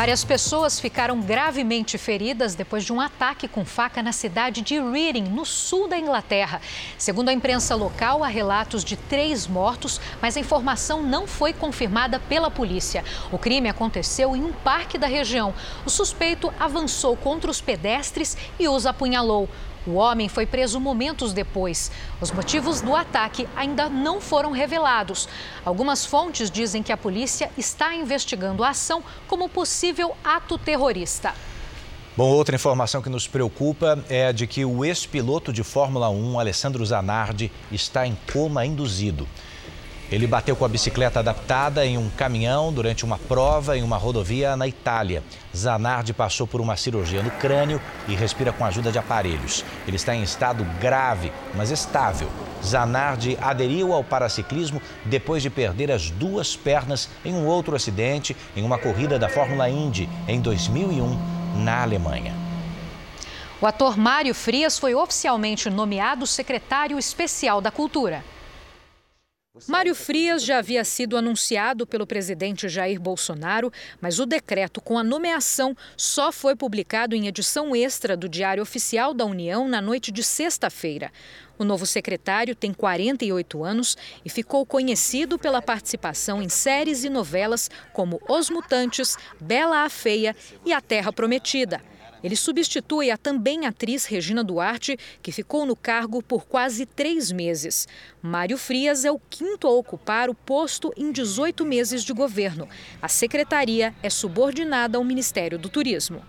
[0.00, 5.24] Várias pessoas ficaram gravemente feridas depois de um ataque com faca na cidade de Reading,
[5.24, 6.58] no sul da Inglaterra.
[6.96, 12.18] Segundo a imprensa local, há relatos de três mortos, mas a informação não foi confirmada
[12.18, 13.04] pela polícia.
[13.30, 15.52] O crime aconteceu em um parque da região.
[15.84, 19.50] O suspeito avançou contra os pedestres e os apunhalou.
[19.86, 21.90] O homem foi preso momentos depois.
[22.20, 25.28] Os motivos do ataque ainda não foram revelados.
[25.64, 31.34] Algumas fontes dizem que a polícia está investigando a ação como possível ato terrorista.
[32.16, 36.38] Bom, outra informação que nos preocupa é a de que o ex-piloto de Fórmula 1,
[36.38, 39.26] Alessandro Zanardi, está em coma induzido.
[40.10, 44.56] Ele bateu com a bicicleta adaptada em um caminhão durante uma prova em uma rodovia
[44.56, 45.22] na Itália.
[45.56, 49.64] Zanardi passou por uma cirurgia no crânio e respira com a ajuda de aparelhos.
[49.86, 52.28] Ele está em estado grave, mas estável.
[52.64, 58.64] Zanardi aderiu ao paraciclismo depois de perder as duas pernas em um outro acidente em
[58.64, 61.18] uma corrida da Fórmula Indy em 2001
[61.62, 62.34] na Alemanha.
[63.60, 68.24] O ator Mário Frias foi oficialmente nomeado secretário especial da Cultura.
[69.68, 75.04] Mário Frias já havia sido anunciado pelo presidente Jair Bolsonaro, mas o decreto com a
[75.04, 80.22] nomeação só foi publicado em edição extra do Diário Oficial da União na noite de
[80.22, 81.12] sexta-feira.
[81.58, 87.70] O novo secretário tem 48 anos e ficou conhecido pela participação em séries e novelas
[87.92, 91.82] como Os Mutantes, Bela a Feia e A Terra Prometida.
[92.22, 97.88] Ele substitui a também atriz Regina Duarte, que ficou no cargo por quase três meses.
[98.22, 102.68] Mário Frias é o quinto a ocupar o posto em 18 meses de governo.
[103.00, 106.22] A secretaria é subordinada ao Ministério do Turismo.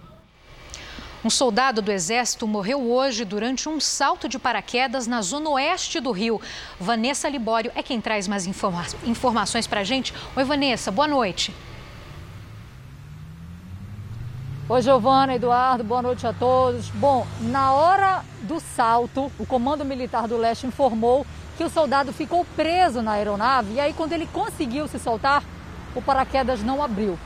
[1.23, 6.11] Um soldado do Exército morreu hoje durante um salto de paraquedas na zona oeste do
[6.11, 6.41] Rio.
[6.79, 10.13] Vanessa Libório é quem traz mais informa informações para a gente.
[10.35, 11.53] Oi, Vanessa, boa noite.
[14.73, 16.87] Oi, Giovana, Eduardo, boa noite a todos.
[16.91, 22.45] Bom, na hora do salto, o Comando Militar do Leste informou que o soldado ficou
[22.55, 25.43] preso na aeronave e aí, quando ele conseguiu se soltar,
[25.93, 27.19] o paraquedas não abriu.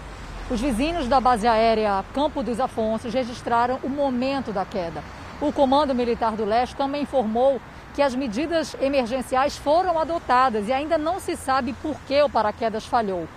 [0.50, 5.04] Os vizinhos da base aérea Campo dos Afonsos registraram o momento da queda.
[5.40, 7.62] O Comando Militar do Leste também informou
[7.94, 12.88] que as medidas emergenciais foram adotadas e ainda não se sabe por que o paraquedas
[12.88, 13.28] falhou.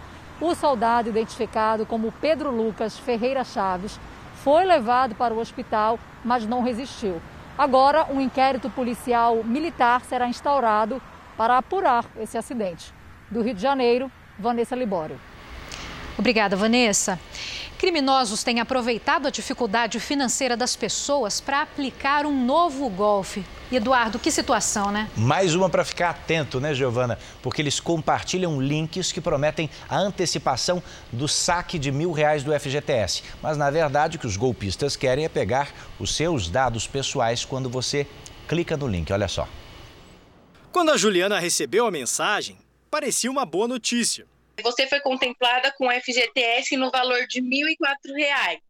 [0.40, 3.98] O soldado, identificado como Pedro Lucas Ferreira Chaves,
[4.36, 7.20] foi levado para o hospital, mas não resistiu.
[7.56, 11.02] Agora, um inquérito policial militar será instaurado
[11.36, 12.94] para apurar esse acidente.
[13.28, 15.18] Do Rio de Janeiro, Vanessa Libório.
[16.18, 17.18] Obrigada, Vanessa.
[17.78, 23.46] Criminosos têm aproveitado a dificuldade financeira das pessoas para aplicar um novo golpe.
[23.70, 25.08] Eduardo, que situação, né?
[25.16, 27.16] Mais uma para ficar atento, né, Giovana?
[27.40, 33.22] Porque eles compartilham links que prometem a antecipação do saque de mil reais do FGTS.
[33.40, 37.70] Mas, na verdade, o que os golpistas querem é pegar os seus dados pessoais quando
[37.70, 38.08] você
[38.48, 39.12] clica no link.
[39.12, 39.46] Olha só.
[40.72, 42.58] Quando a Juliana recebeu a mensagem,
[42.90, 44.26] parecia uma boa notícia.
[44.62, 48.60] Você foi contemplada com FGTS no valor de R$ 1.004.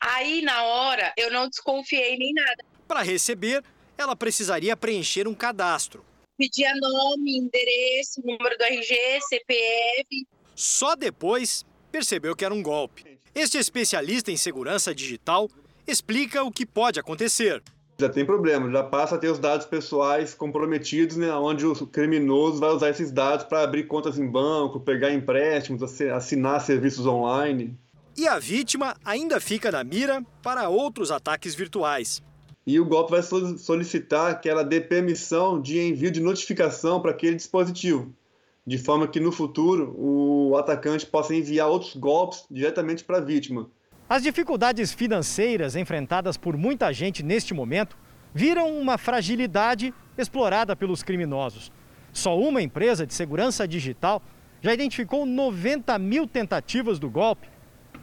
[0.00, 2.64] Aí, na hora, eu não desconfiei nem nada.
[2.88, 3.62] Para receber,
[3.96, 6.04] ela precisaria preencher um cadastro.
[6.38, 10.26] Pedia nome, endereço, número do RG, CPF.
[10.54, 13.18] Só depois percebeu que era um golpe.
[13.34, 15.50] Este especialista em segurança digital
[15.86, 17.62] explica o que pode acontecer
[18.00, 22.58] já tem problema, já passa a ter os dados pessoais comprometidos, né, onde o criminoso
[22.58, 27.76] vai usar esses dados para abrir contas em banco, pegar empréstimos, assinar serviços online.
[28.16, 32.22] E a vítima ainda fica na mira para outros ataques virtuais.
[32.66, 37.36] E o golpe vai solicitar que ela dê permissão de envio de notificação para aquele
[37.36, 38.12] dispositivo,
[38.66, 43.70] de forma que no futuro o atacante possa enviar outros golpes diretamente para a vítima.
[44.10, 47.96] As dificuldades financeiras enfrentadas por muita gente neste momento
[48.34, 51.70] viram uma fragilidade explorada pelos criminosos.
[52.12, 54.20] Só uma empresa de segurança digital
[54.60, 57.46] já identificou 90 mil tentativas do golpe.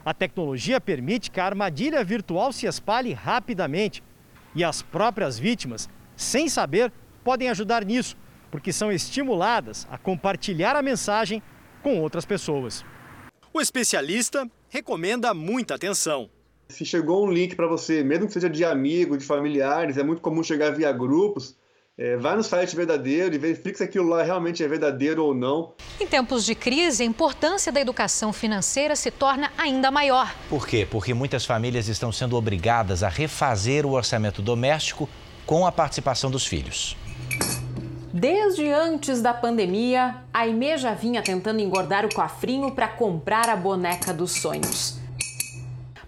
[0.02, 4.02] A tecnologia permite que a armadilha virtual se espalhe rapidamente
[4.54, 6.90] e as próprias vítimas, sem saber,
[7.22, 8.16] podem ajudar nisso,
[8.50, 11.42] porque são estimuladas a compartilhar a mensagem
[11.82, 12.82] com outras pessoas.
[13.52, 16.28] O especialista recomenda muita atenção.
[16.68, 20.20] Se chegou um link para você, mesmo que seja de amigo, de familiares, é muito
[20.20, 21.56] comum chegar via grupos,
[21.96, 25.72] é, vai no site verdadeiro e verifica se aquilo lá realmente é verdadeiro ou não.
[25.98, 30.32] Em tempos de crise, a importância da educação financeira se torna ainda maior.
[30.48, 30.86] Por quê?
[30.88, 35.08] Porque muitas famílias estão sendo obrigadas a refazer o orçamento doméstico
[35.44, 36.96] com a participação dos filhos.
[38.12, 43.56] Desde antes da pandemia, a Aimee já vinha tentando engordar o cofrinho para comprar a
[43.56, 44.98] boneca dos sonhos.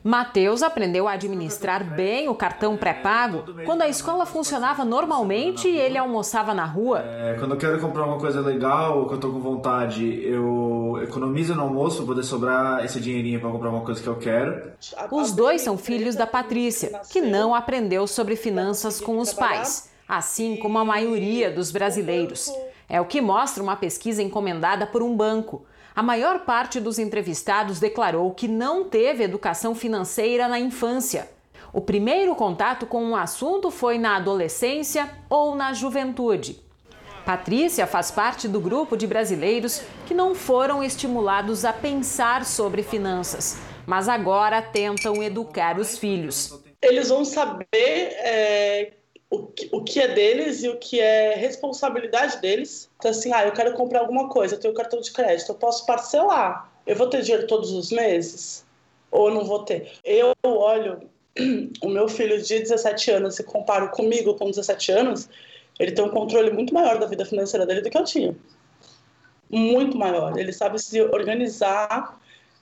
[0.02, 5.98] Matheus aprendeu a administrar bem o cartão pré-pago quando a escola funcionava normalmente e ele
[5.98, 7.00] almoçava na rua.
[7.04, 11.54] É, quando eu quero comprar uma coisa legal, que eu tô com vontade, eu economizo
[11.54, 14.72] no almoço para poder sobrar esse dinheirinho para comprar uma coisa que eu quero.
[15.10, 20.56] Os dois são filhos da Patrícia, que não aprendeu sobre finanças com os pais, assim
[20.56, 22.52] como a maioria dos brasileiros.
[22.88, 25.64] É o que mostra uma pesquisa encomendada por um banco.
[25.94, 31.30] A maior parte dos entrevistados declarou que não teve educação financeira na infância.
[31.72, 36.60] O primeiro contato com o assunto foi na adolescência ou na juventude.
[37.24, 43.58] Patrícia faz parte do grupo de brasileiros que não foram estimulados a pensar sobre finanças,
[43.86, 46.58] mas agora tentam educar os filhos.
[46.82, 48.94] Eles vão saber é,
[49.30, 52.90] o que, o que é deles e o que é responsabilidade deles.
[52.98, 55.86] Então, assim, ah, eu quero comprar alguma coisa, eu tenho cartão de crédito, eu posso
[55.86, 56.70] parcelar.
[56.84, 58.66] Eu vou ter dinheiro todos os meses?
[59.10, 59.92] Ou não vou ter?
[60.04, 61.08] Eu olho
[61.80, 65.28] o meu filho de 17 anos e comparo comigo com 17 anos,
[65.78, 68.36] ele tem um controle muito maior da vida financeira dele do que eu tinha.
[69.48, 70.36] Muito maior.
[70.36, 72.18] Ele sabe se organizar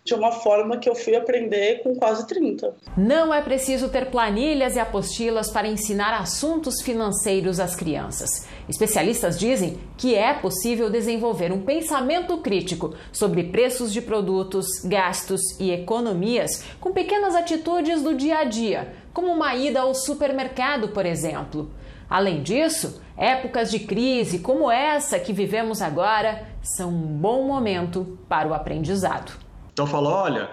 [0.09, 2.74] de uma forma que eu fui aprender com quase 30.
[2.96, 8.46] Não é preciso ter planilhas e apostilas para ensinar assuntos financeiros às crianças.
[8.66, 15.70] Especialistas dizem que é possível desenvolver um pensamento crítico sobre preços de produtos, gastos e
[15.70, 21.70] economias com pequenas atitudes do dia a dia, como uma ida ao supermercado, por exemplo.
[22.09, 28.48] Além disso, épocas de crise como essa que vivemos agora são um bom momento para
[28.48, 29.47] o aprendizado.
[29.79, 30.51] Então falou, olha,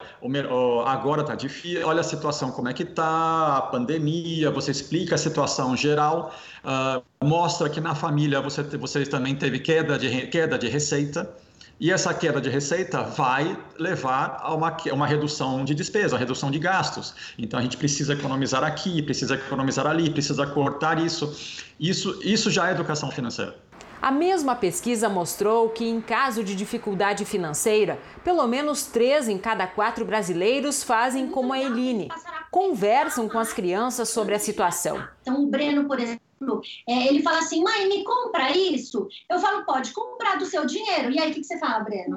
[0.85, 5.17] agora está difícil, olha a situação como é que está, a pandemia, você explica a
[5.17, 6.31] situação geral,
[6.63, 11.27] uh, mostra que na família você, você também teve queda de, queda de receita,
[11.79, 16.59] e essa queda de receita vai levar a uma, uma redução de despesa, redução de
[16.59, 17.15] gastos.
[17.35, 21.35] Então a gente precisa economizar aqui, precisa economizar ali, precisa cortar isso.
[21.79, 23.55] Isso, isso já é educação financeira.
[24.05, 29.65] A mesma pesquisa mostrou que, em caso de dificuldade financeira, pelo menos três em cada
[29.65, 32.09] quatro brasileiros fazem como a Eline:
[32.51, 35.03] conversam com as crianças sobre a situação.
[35.23, 39.07] Então, o Breno, por exemplo, é, ele fala assim: mãe, me compra isso.
[39.27, 41.09] Eu falo: pode comprar do seu dinheiro.
[41.09, 42.15] E aí, o que, que você fala, Breno?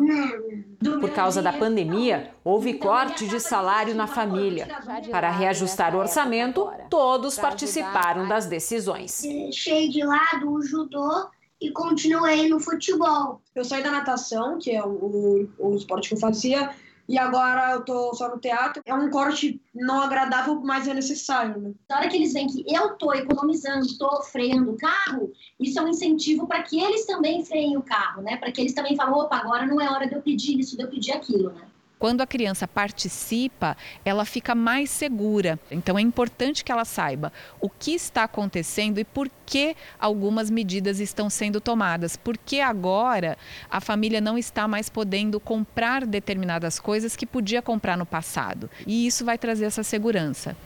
[0.78, 4.68] Do Por causa da pandemia, houve então, corte de salário na família.
[5.10, 9.22] Para reajustar o orçamento, todos participaram das decisões.
[9.50, 11.30] Cheio de lado o judô
[11.60, 13.42] e continuei no futebol.
[13.54, 16.70] Eu saí da natação, que é o, o, o esporte que eu fazia,
[17.08, 18.82] e agora eu tô só no teatro.
[18.84, 21.72] É um corte não agradável, mas é necessário, né?
[21.88, 25.82] Na hora que eles veem que eu tô economizando, tô freando o carro, isso é
[25.82, 28.36] um incentivo para que eles também freiem o carro, né?
[28.36, 30.82] Para que eles também falem, opa, agora não é hora de eu pedir isso, de
[30.82, 31.62] eu pedir aquilo, né?
[31.98, 35.58] Quando a criança participa, ela fica mais segura.
[35.68, 41.00] Então é importante que ela saiba o que está acontecendo e por que algumas medidas
[41.00, 42.16] estão sendo tomadas.
[42.16, 43.36] Porque agora
[43.68, 48.70] a família não está mais podendo comprar determinadas coisas que podia comprar no passado.
[48.86, 50.56] E isso vai trazer essa segurança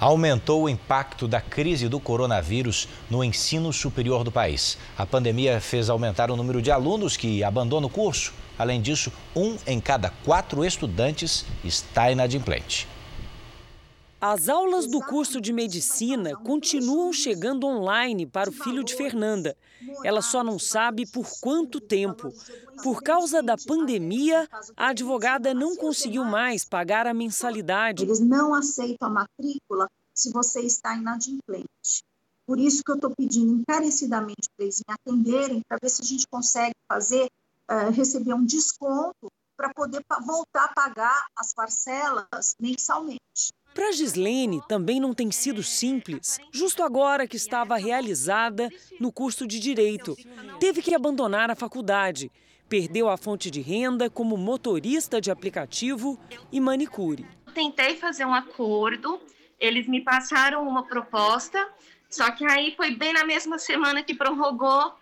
[0.00, 4.78] aumentou o impacto da crise do coronavírus no ensino superior do país.
[4.96, 8.32] A pandemia fez aumentar o número de alunos que abandonam o curso.
[8.60, 12.86] Além disso, um em cada quatro estudantes está inadimplente.
[14.20, 19.56] As aulas do curso de medicina continuam chegando online para o filho de Fernanda.
[20.04, 22.34] Ela só não sabe por quanto tempo.
[22.82, 24.46] Por causa da pandemia,
[24.76, 28.04] a advogada não conseguiu mais pagar a mensalidade.
[28.04, 32.04] Eles não aceitam a matrícula se você está inadimplente.
[32.46, 36.04] Por isso que eu estou pedindo encarecidamente para eles me atenderem, para ver se a
[36.04, 37.30] gente consegue fazer,
[37.70, 43.20] uh, receber um desconto para poder voltar a pagar as parcelas mensalmente.
[43.74, 48.68] Para Gislene também não tem sido simples, justo agora que estava realizada
[48.98, 50.16] no curso de Direito.
[50.58, 52.32] Teve que abandonar a faculdade.
[52.68, 56.18] Perdeu a fonte de renda como motorista de aplicativo
[56.50, 57.26] e manicure.
[57.54, 59.20] Tentei fazer um acordo,
[59.58, 61.68] eles me passaram uma proposta,
[62.08, 64.94] só que aí foi bem na mesma semana que prorrogou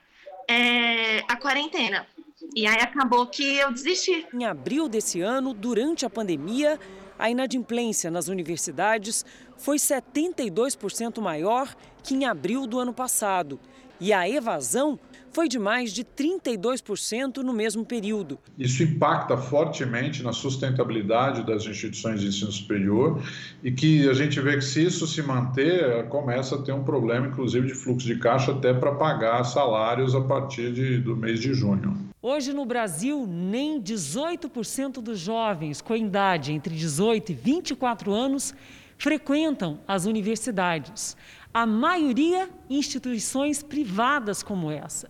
[0.49, 2.07] é, a quarentena.
[2.55, 4.27] E aí acabou que eu desisti.
[4.33, 6.79] Em abril desse ano, durante a pandemia,
[7.19, 9.25] a inadimplência nas universidades
[9.57, 13.59] foi 72% maior que em abril do ano passado.
[14.01, 14.99] E a evasão
[15.33, 18.39] foi de mais de 32% no mesmo período.
[18.59, 23.23] Isso impacta fortemente na sustentabilidade das instituições de ensino superior
[23.63, 27.27] e que a gente vê que se isso se manter, começa a ter um problema,
[27.27, 31.53] inclusive, de fluxo de caixa até para pagar salários a partir de, do mês de
[31.53, 32.09] junho.
[32.21, 38.53] Hoje no Brasil, nem 18% dos jovens com idade entre 18 e 24 anos
[38.97, 41.17] frequentam as universidades.
[41.55, 45.09] A maioria instituições privadas como essa.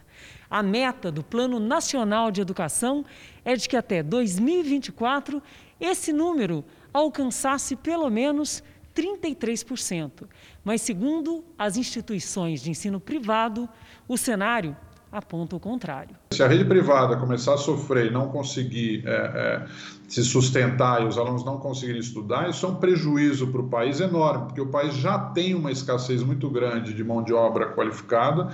[0.50, 3.06] A meta do Plano Nacional de Educação
[3.42, 5.42] é de que até 2024
[5.80, 8.62] esse número alcançasse pelo menos
[8.94, 10.28] 33%.
[10.62, 13.66] Mas, segundo as instituições de ensino privado,
[14.06, 14.76] o cenário
[15.10, 16.16] aponta o contrário.
[16.32, 19.66] Se a rede privada começar a sofrer e não conseguir é, é,
[20.08, 24.00] se sustentar e os alunos não conseguirem estudar, isso é um prejuízo para o país
[24.00, 28.52] enorme, porque o país já tem uma escassez muito grande de mão de obra qualificada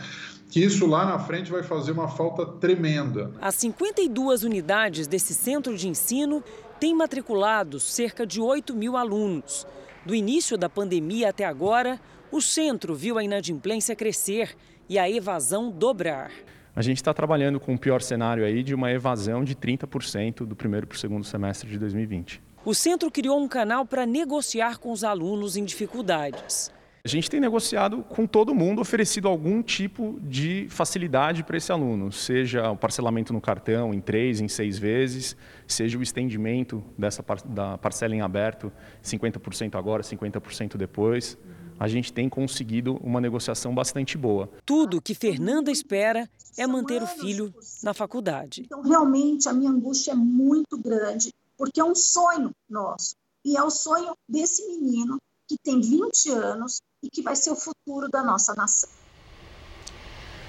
[0.50, 3.32] que isso lá na frente vai fazer uma falta tremenda.
[3.40, 6.44] As 52 unidades desse centro de ensino
[6.78, 9.66] têm matriculado cerca de 8 mil alunos.
[10.06, 12.00] Do início da pandemia até agora,
[12.30, 14.54] o centro viu a inadimplência crescer
[14.88, 16.30] e a evasão dobrar.
[16.76, 20.56] A gente está trabalhando com o pior cenário aí de uma evasão de 30% do
[20.56, 22.42] primeiro para o segundo semestre de 2020.
[22.64, 26.72] O centro criou um canal para negociar com os alunos em dificuldades.
[27.06, 32.10] A gente tem negociado com todo mundo, oferecido algum tipo de facilidade para esse aluno,
[32.10, 37.76] seja o parcelamento no cartão em três, em seis vezes, seja o estendimento dessa da
[37.76, 38.72] parcela em aberto,
[39.02, 41.36] 50% agora, 50% depois.
[41.84, 44.48] A gente tem conseguido uma negociação bastante boa.
[44.64, 46.26] Tudo que Fernanda espera
[46.56, 48.62] é manter o filho na faculdade.
[48.62, 53.16] Então, realmente, a minha angústia é muito grande, porque é um sonho nosso.
[53.44, 57.54] E é o sonho desse menino que tem 20 anos e que vai ser o
[57.54, 58.88] futuro da nossa nação.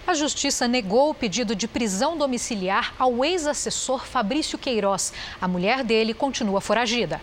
[0.07, 5.11] A Justiça negou o pedido de prisão domiciliar ao ex-assessor Fabrício Queiroz.
[5.41, 7.19] A mulher dele continua foragida.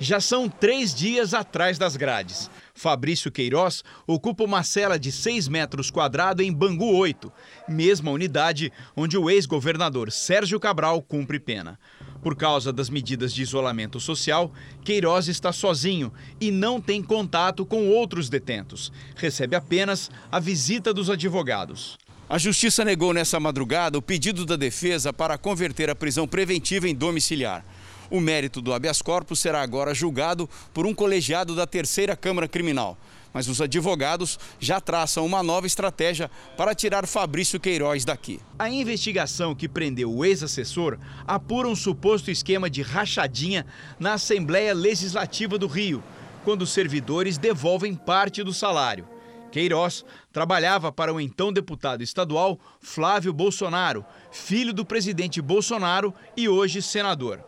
[0.00, 2.48] Já são três dias atrás das grades.
[2.78, 7.30] Fabrício Queiroz ocupa uma cela de 6 metros quadrados em Bangu 8,
[7.68, 11.78] mesma unidade onde o ex-governador Sérgio Cabral cumpre pena.
[12.22, 14.52] Por causa das medidas de isolamento social,
[14.84, 18.92] Queiroz está sozinho e não tem contato com outros detentos.
[19.16, 21.98] Recebe apenas a visita dos advogados.
[22.28, 26.94] A Justiça negou nessa madrugada o pedido da defesa para converter a prisão preventiva em
[26.94, 27.64] domiciliar.
[28.10, 32.96] O mérito do habeas corpus será agora julgado por um colegiado da Terceira Câmara Criminal
[33.32, 38.40] mas os advogados já traçam uma nova estratégia para tirar Fabrício Queiroz daqui.
[38.58, 43.66] A investigação que prendeu o ex-assessor apura um suposto esquema de rachadinha
[43.98, 46.02] na Assembleia Legislativa do Rio,
[46.44, 49.06] quando os servidores devolvem parte do salário.
[49.50, 56.82] Queiroz trabalhava para o então deputado estadual Flávio Bolsonaro, filho do presidente Bolsonaro e hoje
[56.82, 57.42] senador.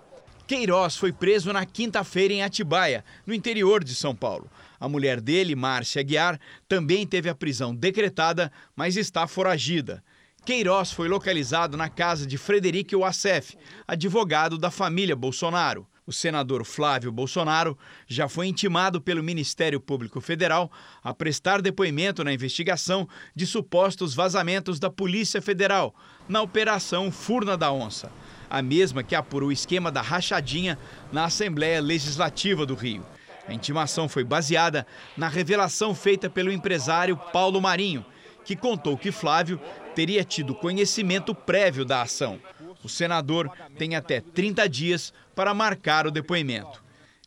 [0.50, 4.50] Queiroz foi preso na quinta-feira em Atibaia, no interior de São Paulo.
[4.80, 10.02] A mulher dele, Márcia Aguiar, também teve a prisão decretada, mas está foragida.
[10.44, 15.86] Queiroz foi localizado na casa de Frederico Wassef, advogado da família Bolsonaro.
[16.04, 17.78] O senador Flávio Bolsonaro
[18.08, 20.68] já foi intimado pelo Ministério Público Federal
[21.00, 25.94] a prestar depoimento na investigação de supostos vazamentos da Polícia Federal
[26.28, 28.10] na Operação Furna da Onça,
[28.50, 30.76] a mesma que apurou o esquema da rachadinha
[31.12, 33.06] na Assembleia Legislativa do Rio.
[33.46, 34.86] A intimação foi baseada
[35.16, 38.04] na revelação feita pelo empresário Paulo Marinho,
[38.44, 39.60] que contou que Flávio
[39.94, 42.40] teria tido conhecimento prévio da ação.
[42.82, 46.82] O senador tem até 30 dias para marcar o depoimento.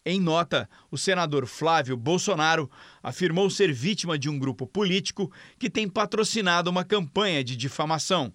[0.05, 2.69] Em nota, o senador Flávio Bolsonaro
[3.01, 8.34] afirmou ser vítima de um grupo político que tem patrocinado uma campanha de difamação.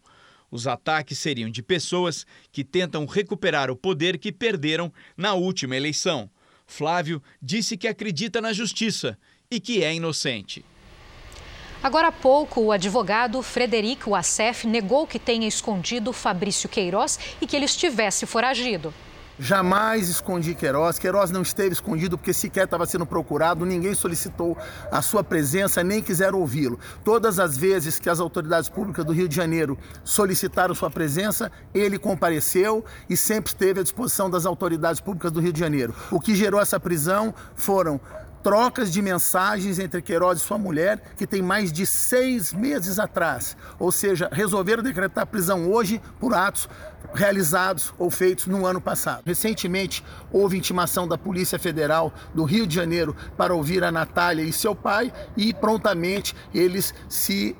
[0.50, 6.30] Os ataques seriam de pessoas que tentam recuperar o poder que perderam na última eleição.
[6.66, 9.18] Flávio disse que acredita na justiça
[9.50, 10.64] e que é inocente.
[11.82, 17.54] Agora há pouco, o advogado Frederico Assef negou que tenha escondido Fabrício Queiroz e que
[17.54, 18.92] ele estivesse foragido.
[19.40, 20.98] Jamais escondi Queiroz.
[20.98, 24.58] Queiroz não esteve escondido porque sequer estava sendo procurado, ninguém solicitou
[24.90, 26.78] a sua presença, nem quiseram ouvi-lo.
[27.04, 31.98] Todas as vezes que as autoridades públicas do Rio de Janeiro solicitaram sua presença, ele
[31.98, 35.94] compareceu e sempre esteve à disposição das autoridades públicas do Rio de Janeiro.
[36.10, 38.00] O que gerou essa prisão foram
[38.42, 43.56] trocas de mensagens entre Queiroz e sua mulher, que tem mais de seis meses atrás.
[43.78, 46.68] Ou seja, resolveram decretar prisão hoje por atos
[47.14, 49.22] realizados ou feitos no ano passado.
[49.24, 54.52] Recentemente, houve intimação da Polícia Federal do Rio de Janeiro para ouvir a Natália e
[54.52, 57.56] seu pai e prontamente eles se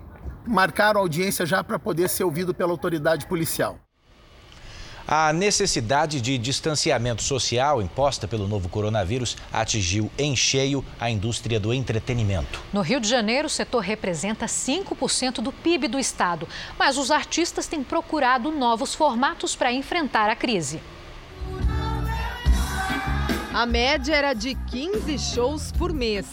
[0.46, 3.78] marcaram audiência já para poder ser ouvido pela autoridade policial.
[5.10, 11.72] A necessidade de distanciamento social imposta pelo novo coronavírus atingiu em cheio a indústria do
[11.72, 12.62] entretenimento.
[12.70, 16.46] No Rio de Janeiro, o setor representa 5% do PIB do estado,
[16.78, 20.78] mas os artistas têm procurado novos formatos para enfrentar a crise.
[23.54, 26.26] A média era de 15 shows por mês.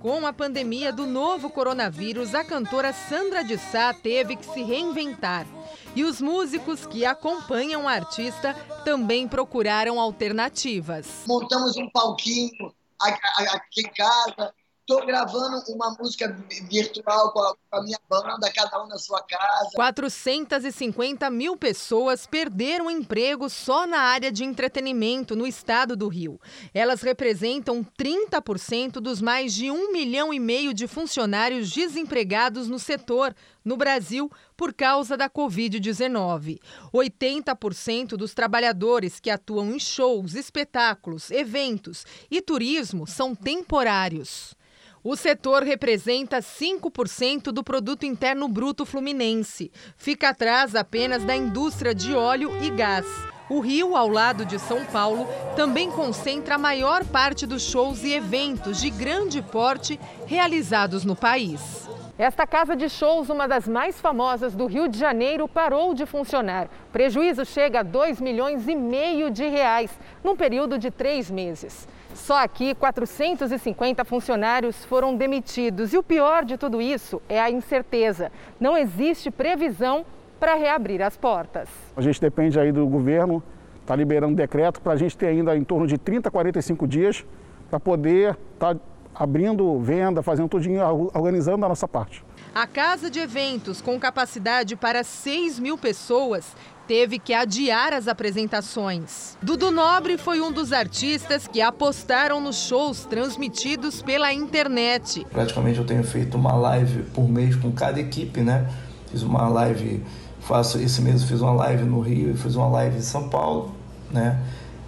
[0.00, 5.46] Com a pandemia do novo coronavírus, a cantora Sandra de Sá teve que se reinventar.
[5.94, 11.24] E os músicos que acompanham a artista também procuraram alternativas.
[11.26, 16.36] Montamos um palquinho aqui em casa, Estou gravando uma música
[16.68, 19.70] virtual com a, minha banda, cada um na sua casa.
[19.76, 26.40] 450 mil pessoas perderam emprego só na área de entretenimento no estado do Rio.
[26.74, 33.32] Elas representam 30% dos mais de um milhão e meio de funcionários desempregados no setor
[33.64, 36.58] no Brasil por causa da Covid-19.
[36.92, 44.58] 80% dos trabalhadores que atuam em shows, espetáculos, eventos e turismo são temporários.
[45.02, 49.72] O setor representa 5% do produto interno bruto fluminense.
[49.96, 53.06] Fica atrás apenas da indústria de óleo e gás.
[53.48, 55.26] O Rio, ao lado de São Paulo,
[55.56, 61.89] também concentra a maior parte dos shows e eventos de grande porte realizados no país.
[62.20, 66.68] Esta casa de shows, uma das mais famosas do Rio de Janeiro, parou de funcionar.
[66.92, 69.90] prejuízo chega a 2 milhões e meio de reais
[70.22, 71.88] num período de três meses.
[72.14, 75.94] Só aqui, 450 funcionários foram demitidos.
[75.94, 78.30] E o pior de tudo isso é a incerteza.
[78.60, 80.04] Não existe previsão
[80.38, 81.70] para reabrir as portas.
[81.96, 83.42] A gente depende aí do governo,
[83.80, 87.24] está liberando decreto para a gente ter ainda em torno de 30, 45 dias
[87.70, 88.80] para poder estar tá
[89.20, 90.80] abrindo venda, fazendo tudinho,
[91.12, 92.24] organizando a nossa parte.
[92.54, 96.56] A casa de eventos, com capacidade para 6 mil pessoas,
[96.88, 99.36] teve que adiar as apresentações.
[99.42, 105.26] Dudu Nobre foi um dos artistas que apostaram nos shows transmitidos pela internet.
[105.30, 108.66] Praticamente eu tenho feito uma live por mês com cada equipe, né?
[109.10, 110.02] Fiz uma live,
[110.40, 113.74] faço esse mês fiz uma live no Rio e fiz uma live em São Paulo,
[114.10, 114.40] né?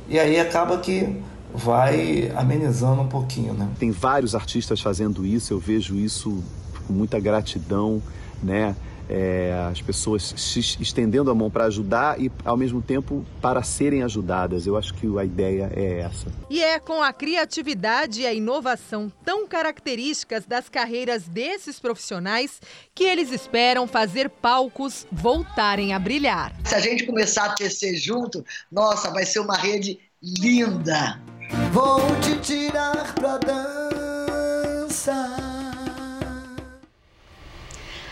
[0.08, 1.22] E aí acaba que
[1.54, 3.68] vai amenizando um pouquinho, né?
[3.78, 6.42] Tem vários artistas fazendo isso, eu vejo isso
[6.86, 8.02] com muita gratidão,
[8.42, 8.74] né?
[9.08, 10.34] é, as pessoas
[10.80, 14.66] estendendo a mão para ajudar e, ao mesmo tempo, para serem ajudadas.
[14.66, 16.28] Eu acho que a ideia é essa.
[16.48, 22.60] E é com a criatividade e a inovação tão características das carreiras desses profissionais
[22.94, 26.54] que eles esperam fazer palcos voltarem a brilhar.
[26.64, 31.20] Se a gente começar a tecer junto, nossa, vai ser uma rede linda.
[31.70, 33.72] Vou te tirar pra dança.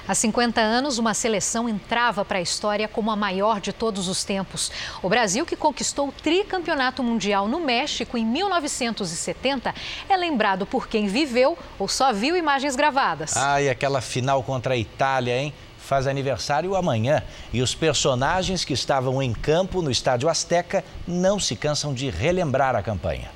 [0.06, 4.24] Há 50 anos, uma seleção entrava para a história como a maior de todos os
[4.24, 4.72] tempos.
[5.02, 9.72] O Brasil, que conquistou o tricampeonato mundial no México em 1970,
[10.08, 13.36] é lembrado por quem viveu ou só viu imagens gravadas.
[13.36, 15.54] Ah, e aquela final contra a Itália, hein?
[15.90, 17.20] Faz aniversário amanhã
[17.52, 22.76] e os personagens que estavam em campo no Estádio Azteca não se cansam de relembrar
[22.76, 23.28] a campanha.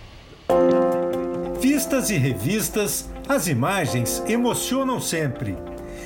[1.61, 5.59] Vistas e revistas, as imagens emocionam sempre.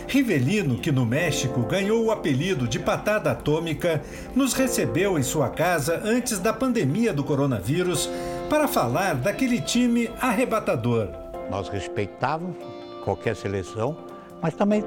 [0.07, 4.03] Rivelino, que no México ganhou o apelido de patada atômica,
[4.35, 8.09] nos recebeu em sua casa antes da pandemia do coronavírus
[8.49, 11.11] para falar daquele time arrebatador.
[11.51, 12.57] Nós respeitávamos
[13.05, 13.99] qualquer seleção,
[14.41, 14.83] mas também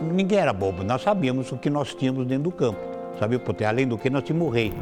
[0.00, 0.82] ninguém era bobo.
[0.82, 2.80] Nós sabíamos o que nós tínhamos dentro do campo.
[3.18, 4.72] Sabia, porque além do que nós tínhamos o rei.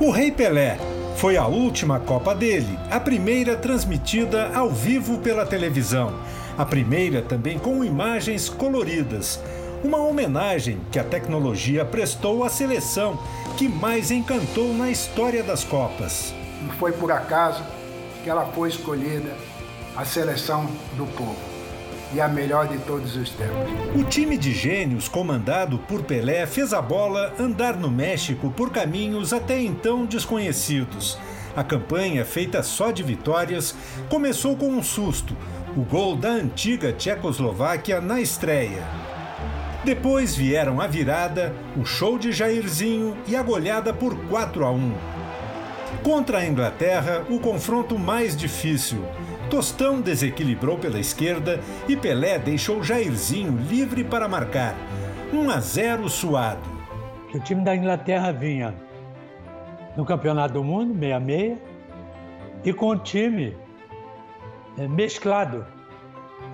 [0.00, 0.78] O Rei Pelé
[1.16, 6.14] foi a última Copa dele, a primeira transmitida ao vivo pela televisão
[6.60, 9.40] a primeira também com imagens coloridas,
[9.82, 13.18] uma homenagem que a tecnologia prestou à seleção
[13.56, 16.34] que mais encantou na história das Copas.
[16.60, 17.64] Não foi por acaso
[18.22, 19.34] que ela foi escolhida
[19.96, 20.66] a seleção
[20.98, 21.49] do povo
[22.12, 23.70] e a melhor de todos os tempos.
[23.94, 29.32] O time de gênios comandado por Pelé fez a bola andar no México por caminhos
[29.32, 31.18] até então desconhecidos.
[31.56, 33.74] A campanha, feita só de vitórias,
[34.08, 35.36] começou com um susto
[35.76, 38.82] o gol da antiga Tchecoslováquia na estreia.
[39.84, 44.94] Depois vieram a virada, o show de Jairzinho e a goleada por 4 a 1.
[46.02, 49.04] Contra a Inglaterra, o confronto mais difícil.
[49.50, 54.76] Tostão desequilibrou pela esquerda e Pelé deixou Jairzinho livre para marcar.
[55.32, 56.62] 1 a 0 suado.
[57.34, 58.72] O time da Inglaterra vinha
[59.96, 61.58] no Campeonato do Mundo, 66,
[62.64, 63.56] e com o time
[64.78, 65.66] é, mesclado.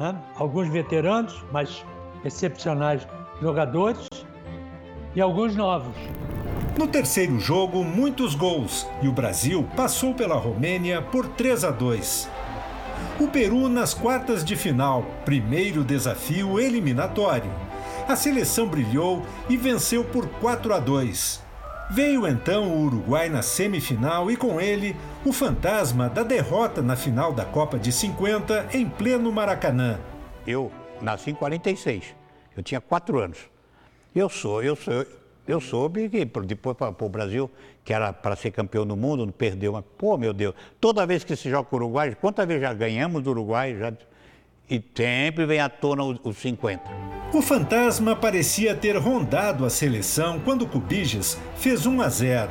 [0.00, 0.18] Né?
[0.36, 1.84] Alguns veteranos, mas
[2.24, 3.06] excepcionais
[3.42, 4.08] jogadores,
[5.14, 5.94] e alguns novos.
[6.78, 12.45] No terceiro jogo, muitos gols e o Brasil passou pela Romênia por 3 a 2.
[13.18, 17.50] O Peru nas quartas de final, primeiro desafio eliminatório.
[18.08, 21.42] A seleção brilhou e venceu por 4 a 2.
[21.88, 27.32] Veio então o Uruguai na semifinal e com ele o fantasma da derrota na final
[27.32, 29.98] da Copa de 50 em pleno Maracanã.
[30.46, 30.70] Eu
[31.00, 32.14] nasci em 46.
[32.56, 33.38] Eu tinha quatro anos.
[34.14, 35.06] Eu sou, eu sou,
[35.46, 37.50] eu soube que depois para o Brasil,
[37.84, 39.72] que era para ser campeão do mundo, não perdeu.
[39.72, 42.74] Mas, pô, meu Deus, toda vez que se joga com o Uruguai, quantas vezes já
[42.74, 43.76] ganhamos do Uruguai?
[43.78, 43.92] Já,
[44.68, 46.82] e sempre vem à tona os 50.
[47.32, 52.50] O fantasma parecia ter rondado a seleção quando Cubiges fez 1 a 0.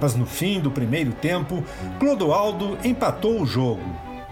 [0.00, 1.64] Mas no fim do primeiro tempo,
[1.98, 3.82] Clodoaldo empatou o jogo.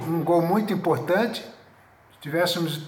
[0.07, 1.41] Um gol muito importante.
[2.13, 2.83] Se tivéssemos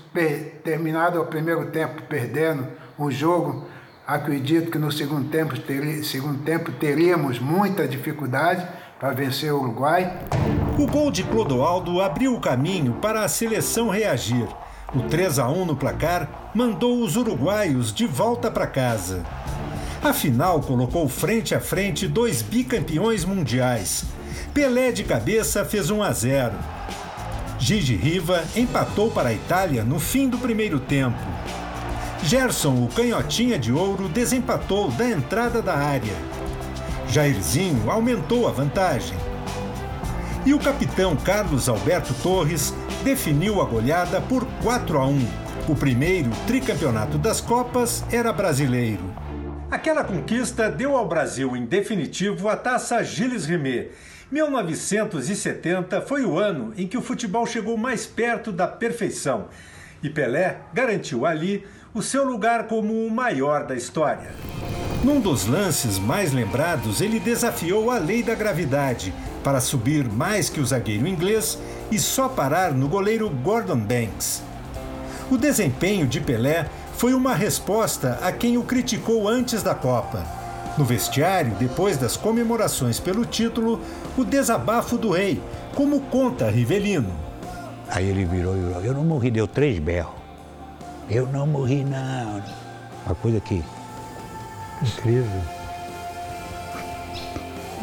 [0.62, 3.66] terminado o primeiro tempo perdendo o jogo,
[4.08, 5.54] Acredito que no segundo tempo,
[6.02, 8.66] segundo tempo teríamos muita dificuldade
[8.98, 10.20] para vencer o Uruguai.
[10.78, 14.48] O gol de Clodoaldo abriu o caminho para a seleção reagir.
[14.94, 19.22] O 3 a 1 no placar mandou os uruguaios de volta para casa.
[20.02, 24.06] A final colocou frente a frente dois bicampeões mundiais.
[24.54, 26.54] Pelé de cabeça fez 1 a 0.
[27.58, 31.18] Gigi Riva empatou para a Itália no fim do primeiro tempo.
[32.22, 36.14] Gerson, o canhotinha de ouro, desempatou da entrada da área.
[37.08, 39.16] Jairzinho aumentou a vantagem.
[40.44, 45.28] E o capitão Carlos Alberto Torres definiu a goleada por 4 a 1.
[45.68, 49.04] O primeiro tricampeonato das Copas era brasileiro.
[49.70, 53.90] Aquela conquista deu ao Brasil, em definitivo, a taça Gilles Rimet.
[54.30, 59.48] 1970 foi o ano em que o futebol chegou mais perto da perfeição.
[60.02, 61.64] E Pelé garantiu ali
[61.94, 64.30] o seu lugar como o maior da história.
[65.02, 70.60] Num dos lances mais lembrados, ele desafiou a lei da gravidade para subir mais que
[70.60, 71.58] o zagueiro inglês
[71.90, 74.42] e só parar no goleiro Gordon Banks.
[75.30, 80.26] O desempenho de Pelé foi uma resposta a quem o criticou antes da Copa.
[80.76, 83.80] No vestiário, depois das comemorações pelo título,
[84.16, 85.40] o desabafo do rei,
[85.74, 87.12] como conta Rivelino.
[87.88, 90.17] Aí ele virou e Eu não morri, deu três berros.
[91.10, 92.42] Eu não morri, não.
[93.06, 93.64] Uma coisa que.
[94.82, 95.40] Incrível.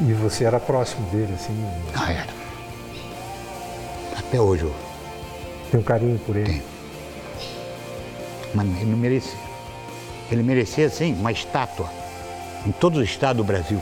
[0.07, 1.53] E você era próximo dele, assim?
[1.95, 2.33] Ah, era.
[4.17, 4.75] Até hoje eu.
[5.71, 6.45] Tem um carinho por ele?
[6.45, 6.63] Tem.
[8.53, 9.39] Mas ele não merecia.
[10.31, 11.89] Ele merecia, sim, uma estátua
[12.65, 13.81] em todo o estado do Brasil.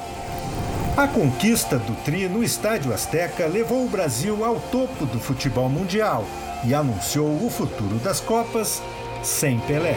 [0.95, 6.25] A conquista do Tri no Estádio Azteca levou o Brasil ao topo do futebol mundial
[6.65, 8.81] e anunciou o futuro das Copas
[9.23, 9.95] sem Pelé.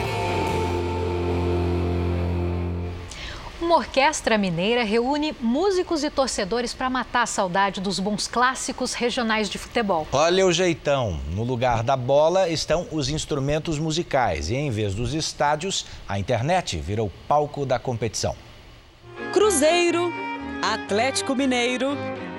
[3.60, 9.50] Uma orquestra mineira reúne músicos e torcedores para matar a saudade dos bons clássicos regionais
[9.50, 10.06] de futebol.
[10.12, 11.18] Olha o jeitão.
[11.32, 16.78] No lugar da bola estão os instrumentos musicais e, em vez dos estádios, a internet
[16.78, 18.36] virou palco da competição.
[19.32, 20.12] Cruzeiro,
[20.62, 21.96] Atlético Mineiro,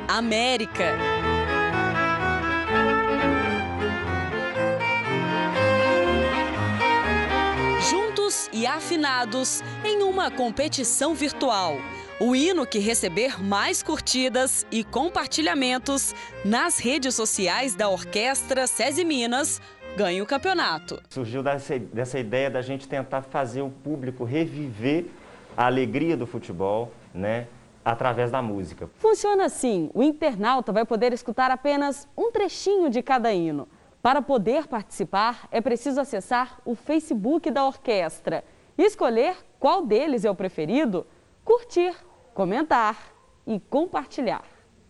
[0.08, 0.96] América.
[8.58, 11.78] E afinados em uma competição virtual.
[12.20, 19.62] O hino que receber mais curtidas e compartilhamentos nas redes sociais da Orquestra SESI Minas
[19.96, 21.00] ganha o campeonato.
[21.08, 25.06] Surgiu dessa, dessa ideia da gente tentar fazer o público reviver
[25.56, 27.46] a alegria do futebol, né?
[27.86, 28.90] Através da música.
[28.98, 33.68] Funciona assim: o internauta vai poder escutar apenas um trechinho de cada hino.
[34.02, 38.44] Para poder participar, é preciso acessar o Facebook da orquestra
[38.78, 41.06] e escolher qual deles é o preferido,
[41.44, 41.96] curtir,
[42.34, 43.12] comentar
[43.46, 44.44] e compartilhar.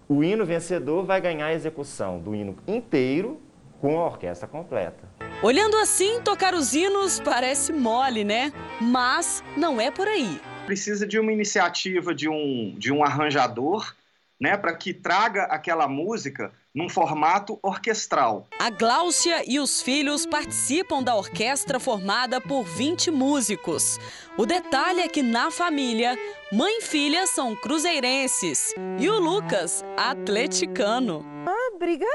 [0.09, 3.41] O hino vencedor vai ganhar a execução do hino inteiro
[3.79, 5.07] com a orquestra completa.
[5.41, 8.51] Olhando assim, tocar os hinos parece mole, né?
[8.81, 10.41] Mas não é por aí.
[10.65, 13.93] Precisa de uma iniciativa de um, de um arranjador,
[14.39, 18.47] né, para que traga aquela música num formato orquestral.
[18.59, 23.99] A Gláucia e os filhos participam da orquestra formada por 20 músicos.
[24.37, 26.15] O detalhe é que na família,
[26.51, 31.25] mãe e filha são cruzeirenses e o Lucas, atleticano.
[31.47, 32.05] Ah, briga?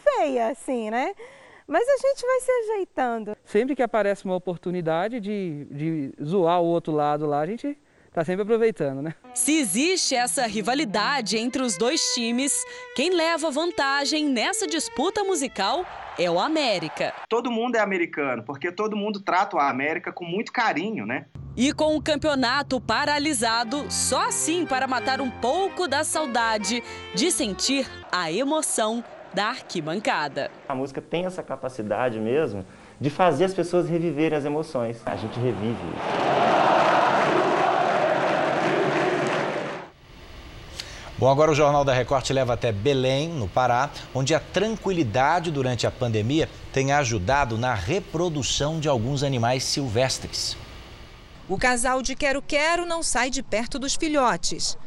[0.00, 1.14] feia, assim, né?
[1.66, 3.36] Mas a gente vai se ajeitando.
[3.44, 7.78] Sempre que aparece uma oportunidade de, de zoar o outro lado lá, a gente
[8.12, 9.14] tá sempre aproveitando, né?
[9.34, 12.52] Se existe essa rivalidade entre os dois times,
[12.94, 15.84] quem leva vantagem nessa disputa musical
[16.18, 17.14] é o América.
[17.28, 21.26] Todo mundo é americano, porque todo mundo trata o América com muito carinho, né?
[21.56, 26.82] E com o campeonato paralisado, só assim para matar um pouco da saudade
[27.14, 30.50] de sentir a emoção da arquibancada.
[30.68, 32.64] A música tem essa capacidade mesmo
[33.00, 35.00] de fazer as pessoas reviverem as emoções.
[35.06, 35.76] A gente revive
[41.20, 45.50] Bom, agora o Jornal da Record te leva até Belém, no Pará, onde a tranquilidade
[45.50, 50.56] durante a pandemia tem ajudado na reprodução de alguns animais silvestres.
[51.46, 54.78] O casal de quero-quero não sai de perto dos filhotes.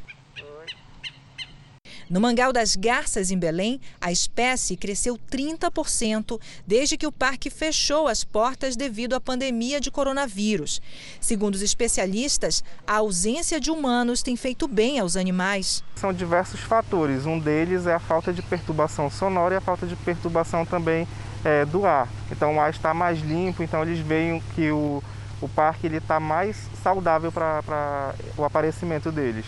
[2.09, 8.07] No Mangal das Garças, em Belém, a espécie cresceu 30% desde que o parque fechou
[8.07, 10.81] as portas devido à pandemia de coronavírus.
[11.19, 15.83] Segundo os especialistas, a ausência de humanos tem feito bem aos animais.
[15.95, 17.25] São diversos fatores.
[17.25, 21.07] Um deles é a falta de perturbação sonora e a falta de perturbação também
[21.43, 22.07] é, do ar.
[22.31, 25.01] Então o ar está mais limpo, então eles veem que o,
[25.41, 29.45] o parque está mais saudável para o aparecimento deles.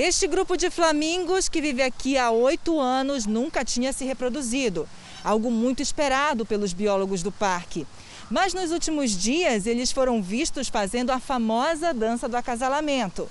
[0.00, 4.88] Este grupo de flamingos, que vive aqui há oito anos, nunca tinha se reproduzido.
[5.24, 7.84] Algo muito esperado pelos biólogos do parque.
[8.30, 13.28] Mas nos últimos dias, eles foram vistos fazendo a famosa dança do acasalamento.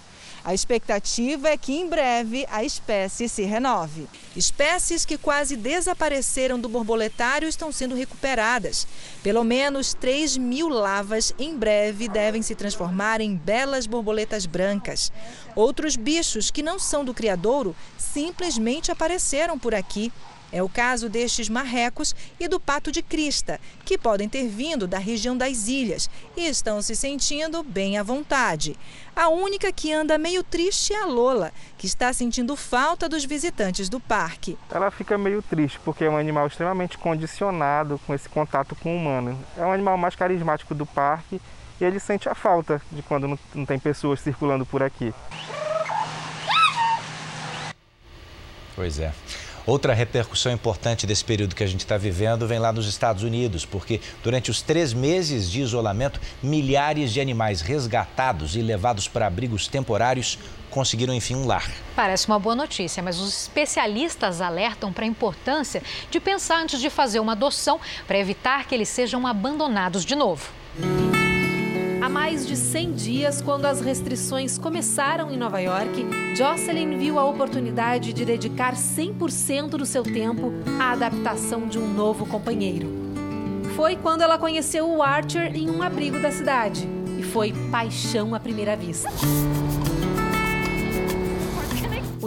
[0.47, 4.07] A expectativa é que em breve a espécie se renove.
[4.33, 8.87] Espécies que quase desapareceram do borboletário estão sendo recuperadas.
[9.21, 15.11] Pelo menos 3 mil lavas em breve devem se transformar em belas borboletas brancas.
[15.53, 20.13] Outros bichos que não são do criadouro simplesmente apareceram por aqui
[20.51, 24.97] é o caso destes marrecos e do pato de crista, que podem ter vindo da
[24.97, 28.77] região das ilhas e estão se sentindo bem à vontade.
[29.15, 33.89] A única que anda meio triste é a Lola, que está sentindo falta dos visitantes
[33.89, 34.57] do parque.
[34.69, 38.97] Ela fica meio triste porque é um animal extremamente condicionado com esse contato com o
[38.97, 39.37] humano.
[39.57, 41.41] É um animal mais carismático do parque
[41.79, 45.13] e ele sente a falta de quando não tem pessoas circulando por aqui.
[48.75, 49.11] Pois é.
[49.67, 53.65] Outra repercussão importante desse período que a gente está vivendo vem lá nos Estados Unidos,
[53.65, 59.67] porque durante os três meses de isolamento, milhares de animais resgatados e levados para abrigos
[59.67, 60.39] temporários
[60.69, 61.69] conseguiram, enfim, um lar.
[61.97, 66.89] Parece uma boa notícia, mas os especialistas alertam para a importância de pensar antes de
[66.89, 70.49] fazer uma adoção para evitar que eles sejam abandonados de novo.
[72.07, 76.05] Há mais de 100 dias, quando as restrições começaram em Nova York,
[76.37, 82.25] Jocelyn viu a oportunidade de dedicar 100% do seu tempo à adaptação de um novo
[82.25, 82.87] companheiro.
[83.75, 86.87] Foi quando ela conheceu o Archer em um abrigo da cidade
[87.19, 89.09] e foi paixão à primeira vista.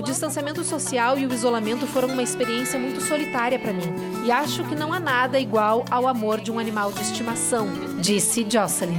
[0.01, 3.85] O distanciamento social e o isolamento foram uma experiência muito solitária para mim.
[4.25, 7.69] E acho que não há nada igual ao amor de um animal de estimação,
[8.01, 8.97] disse Jocelyn.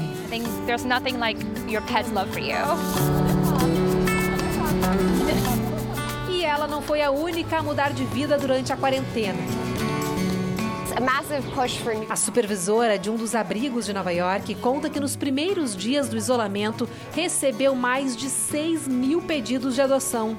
[0.68, 2.54] There's nothing like your pet's love for you.
[6.30, 9.39] E ela não foi a única a mudar de vida durante a quarentena.
[12.10, 16.16] A supervisora de um dos abrigos de Nova York conta que nos primeiros dias do
[16.16, 20.38] isolamento recebeu mais de 6 mil pedidos de adoção.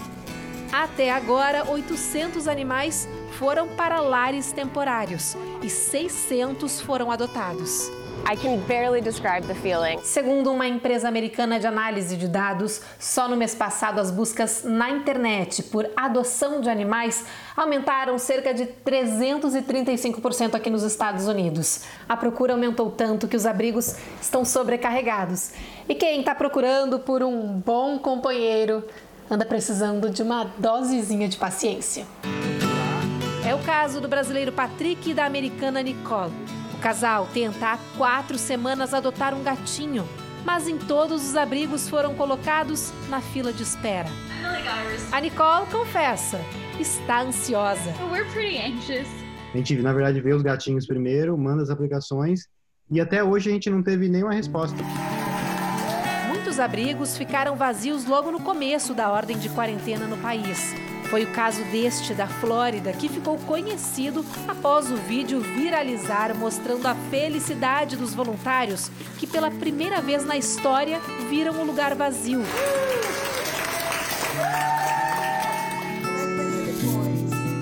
[0.72, 7.90] Até agora, 800 animais foram para lares temporários e 600 foram adotados.
[8.24, 9.98] I can barely describe the feeling.
[10.02, 14.90] Segundo uma empresa americana de análise de dados, só no mês passado as buscas na
[14.90, 21.82] internet por adoção de animais aumentaram cerca de 335% aqui nos Estados Unidos.
[22.08, 25.50] A procura aumentou tanto que os abrigos estão sobrecarregados.
[25.86, 28.84] E quem está procurando por um bom companheiro
[29.30, 32.06] anda precisando de uma dosezinha de paciência.
[33.44, 36.32] É o caso do brasileiro Patrick e da americana Nicole.
[36.74, 40.06] O casal tenta há quatro semanas adotar um gatinho,
[40.44, 44.08] mas em todos os abrigos foram colocados na fila de espera.
[45.10, 46.40] A Nicole confessa,
[46.78, 47.92] está ansiosa.
[49.52, 52.48] A gente, na verdade, vê os gatinhos primeiro, manda as aplicações
[52.90, 54.76] e até hoje a gente não teve nenhuma resposta.
[56.52, 60.74] Muitos abrigos ficaram vazios logo no começo da ordem de quarentena no país.
[61.08, 66.94] Foi o caso deste da Flórida, que ficou conhecido após o vídeo viralizar mostrando a
[67.08, 71.00] felicidade dos voluntários que, pela primeira vez na história,
[71.30, 72.42] viram o lugar vazio.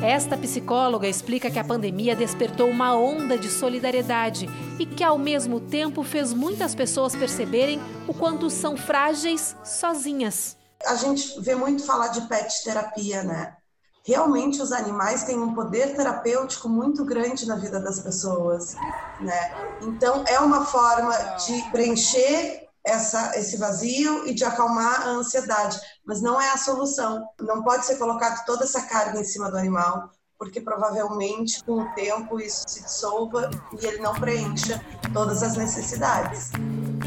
[0.03, 4.48] Esta psicóloga explica que a pandemia despertou uma onda de solidariedade
[4.78, 7.78] e que, ao mesmo tempo, fez muitas pessoas perceberem
[8.09, 10.57] o quanto são frágeis sozinhas.
[10.86, 13.55] A gente vê muito falar de pet terapia, né?
[14.03, 18.74] Realmente os animais têm um poder terapêutico muito grande na vida das pessoas,
[19.20, 19.53] né?
[19.82, 21.14] Então é uma forma
[21.46, 27.26] de preencher essa, esse vazio e de acalmar a ansiedade, mas não é a solução.
[27.41, 31.95] Não pode ser colocado toda essa carga em cima do animal, porque provavelmente com o
[31.95, 36.51] tempo isso se dissolva e ele não preencha todas as necessidades.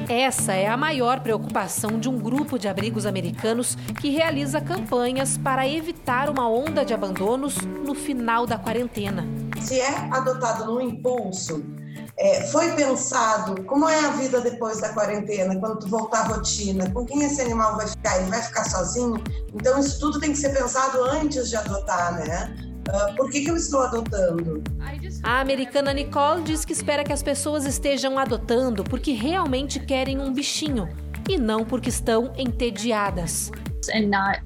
[0.08, 5.68] Essa é a maior preocupação de um grupo de abrigos americanos que realiza campanhas para
[5.68, 9.26] evitar uma onda de abandonos no final da quarentena.
[9.62, 11.64] Se é adotado no impulso,
[12.18, 16.90] é, foi pensado como é a vida depois da quarentena, quando tu voltar à rotina,
[16.92, 18.20] com quem esse animal vai ficar?
[18.20, 19.22] Ele vai ficar sozinho?
[19.54, 22.56] Então, isso tudo tem que ser pensado antes de adotar, né?
[22.88, 24.62] Uh, por que, que eu estou adotando?
[25.24, 30.34] A americana Nicole diz que espera que as pessoas estejam adotando porque realmente querem um
[30.34, 30.90] bichinho
[31.30, 33.50] e não porque estão entediadas.
[33.94, 34.42] And not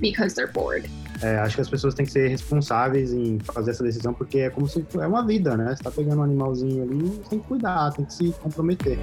[0.00, 0.88] because they're bored.
[1.22, 4.50] É, acho que as pessoas têm que ser responsáveis em fazer essa decisão, porque é
[4.50, 5.76] como se é uma vida, né?
[5.76, 8.98] Você tá pegando um animalzinho ali, você tem que cuidar, tem que se comprometer.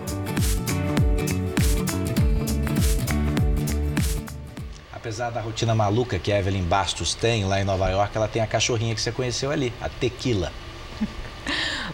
[4.91, 8.41] Apesar da rotina maluca que a Evelyn Bastos tem lá em Nova York, ela tem
[8.41, 10.51] a cachorrinha que você conheceu ali, a Tequila.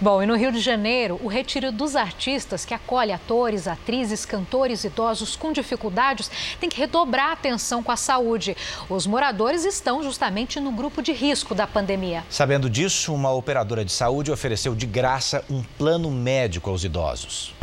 [0.01, 4.83] Bom, e no Rio de Janeiro, o retiro dos artistas que acolhe atores, atrizes, cantores
[4.83, 6.29] idosos com dificuldades
[6.59, 8.57] tem que redobrar a atenção com a saúde.
[8.89, 12.23] Os moradores estão justamente no grupo de risco da pandemia.
[12.29, 17.53] Sabendo disso, uma operadora de saúde ofereceu de graça um plano médico aos idosos.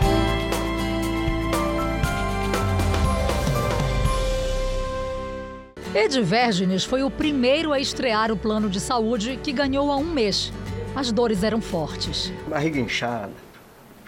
[5.95, 10.51] Edvergenes foi o primeiro a estrear o plano de saúde que ganhou há um mês.
[10.95, 12.32] As dores eram fortes.
[12.47, 13.32] Barriga inchada,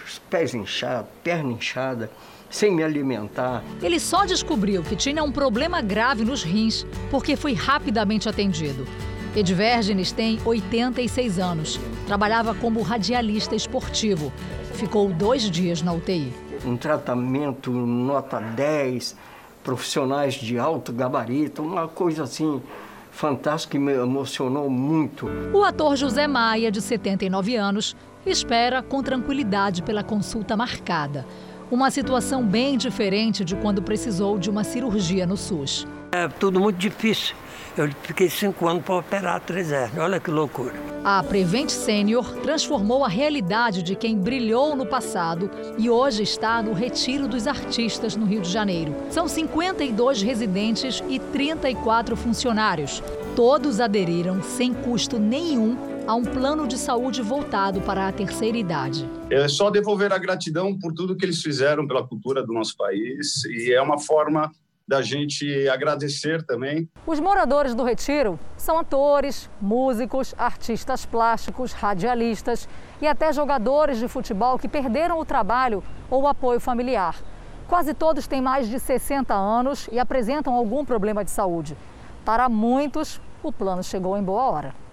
[0.04, 2.10] os pés inchados, perna inchada,
[2.50, 3.64] sem me alimentar.
[3.82, 8.86] Ele só descobriu que tinha um problema grave nos rins porque foi rapidamente atendido.
[9.34, 11.80] Edvergenes tem 86 anos.
[12.06, 14.32] Trabalhava como radialista esportivo.
[14.74, 16.32] Ficou dois dias na UTI.
[16.64, 19.16] Um tratamento nota 10,
[19.64, 22.62] profissionais de alto gabarito, uma coisa assim
[23.14, 25.26] fantástico que me emocionou muito.
[25.52, 27.96] O ator José Maia, de 79 anos,
[28.26, 31.24] espera com tranquilidade pela consulta marcada.
[31.70, 35.86] Uma situação bem diferente de quando precisou de uma cirurgia no SUS.
[36.12, 37.34] É tudo muito difícil.
[37.76, 39.98] Eu fiquei cinco anos para operar três hernias.
[39.98, 40.72] Olha que loucura.
[41.02, 46.72] A Prevent Senior transformou a realidade de quem brilhou no passado e hoje está no
[46.72, 48.94] Retiro dos Artistas, no Rio de Janeiro.
[49.10, 53.02] São 52 residentes e 34 funcionários.
[53.34, 59.04] Todos aderiram sem custo nenhum a um plano de saúde voltado para a terceira idade.
[59.30, 63.44] É só devolver a gratidão por tudo que eles fizeram pela cultura do nosso país
[63.46, 64.52] e é uma forma
[64.86, 66.88] da gente agradecer também.
[67.06, 72.68] Os moradores do Retiro são atores, músicos, artistas plásticos, radialistas
[73.00, 77.16] e até jogadores de futebol que perderam o trabalho ou o apoio familiar.
[77.66, 81.76] Quase todos têm mais de 60 anos e apresentam algum problema de saúde.
[82.24, 84.83] Para muitos, o plano chegou em boa hora.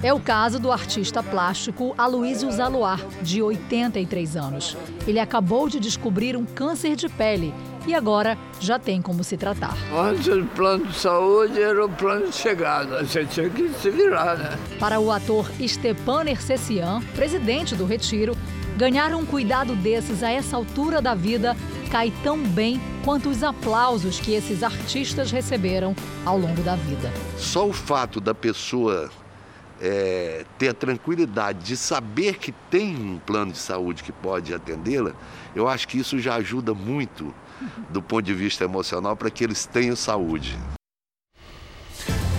[0.00, 4.76] É o caso do artista plástico Aloysio Zaluar, de 83 anos.
[5.08, 7.52] Ele acabou de descobrir um câncer de pele
[7.84, 9.76] e agora já tem como se tratar.
[9.92, 14.38] Antes o plano de saúde era o plano de chegada, você tinha que se virar,
[14.38, 14.56] né?
[14.78, 18.36] Para o ator Stepan Ercecian, presidente do Retiro,
[18.76, 21.56] ganhar um cuidado desses a essa altura da vida
[21.90, 27.12] cai tão bem quanto os aplausos que esses artistas receberam ao longo da vida.
[27.36, 29.10] Só o fato da pessoa
[29.80, 35.12] é, ter a tranquilidade de saber que tem um plano de saúde que pode atendê-la,
[35.54, 37.34] eu acho que isso já ajuda muito
[37.88, 40.58] do ponto de vista emocional para que eles tenham saúde.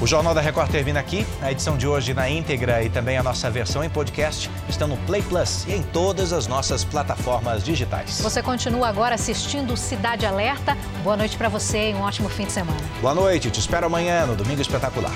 [0.02, 1.26] O Jornal da Record termina aqui.
[1.42, 4.96] A edição de hoje na íntegra e também a nossa versão em podcast estão no
[5.00, 8.22] Play Plus e em todas as nossas plataformas digitais.
[8.22, 10.78] Você continua agora assistindo Cidade Alerta.
[11.04, 12.80] Boa noite para você e um ótimo fim de semana.
[13.02, 15.12] Boa noite, te espero amanhã no Domingo Espetacular.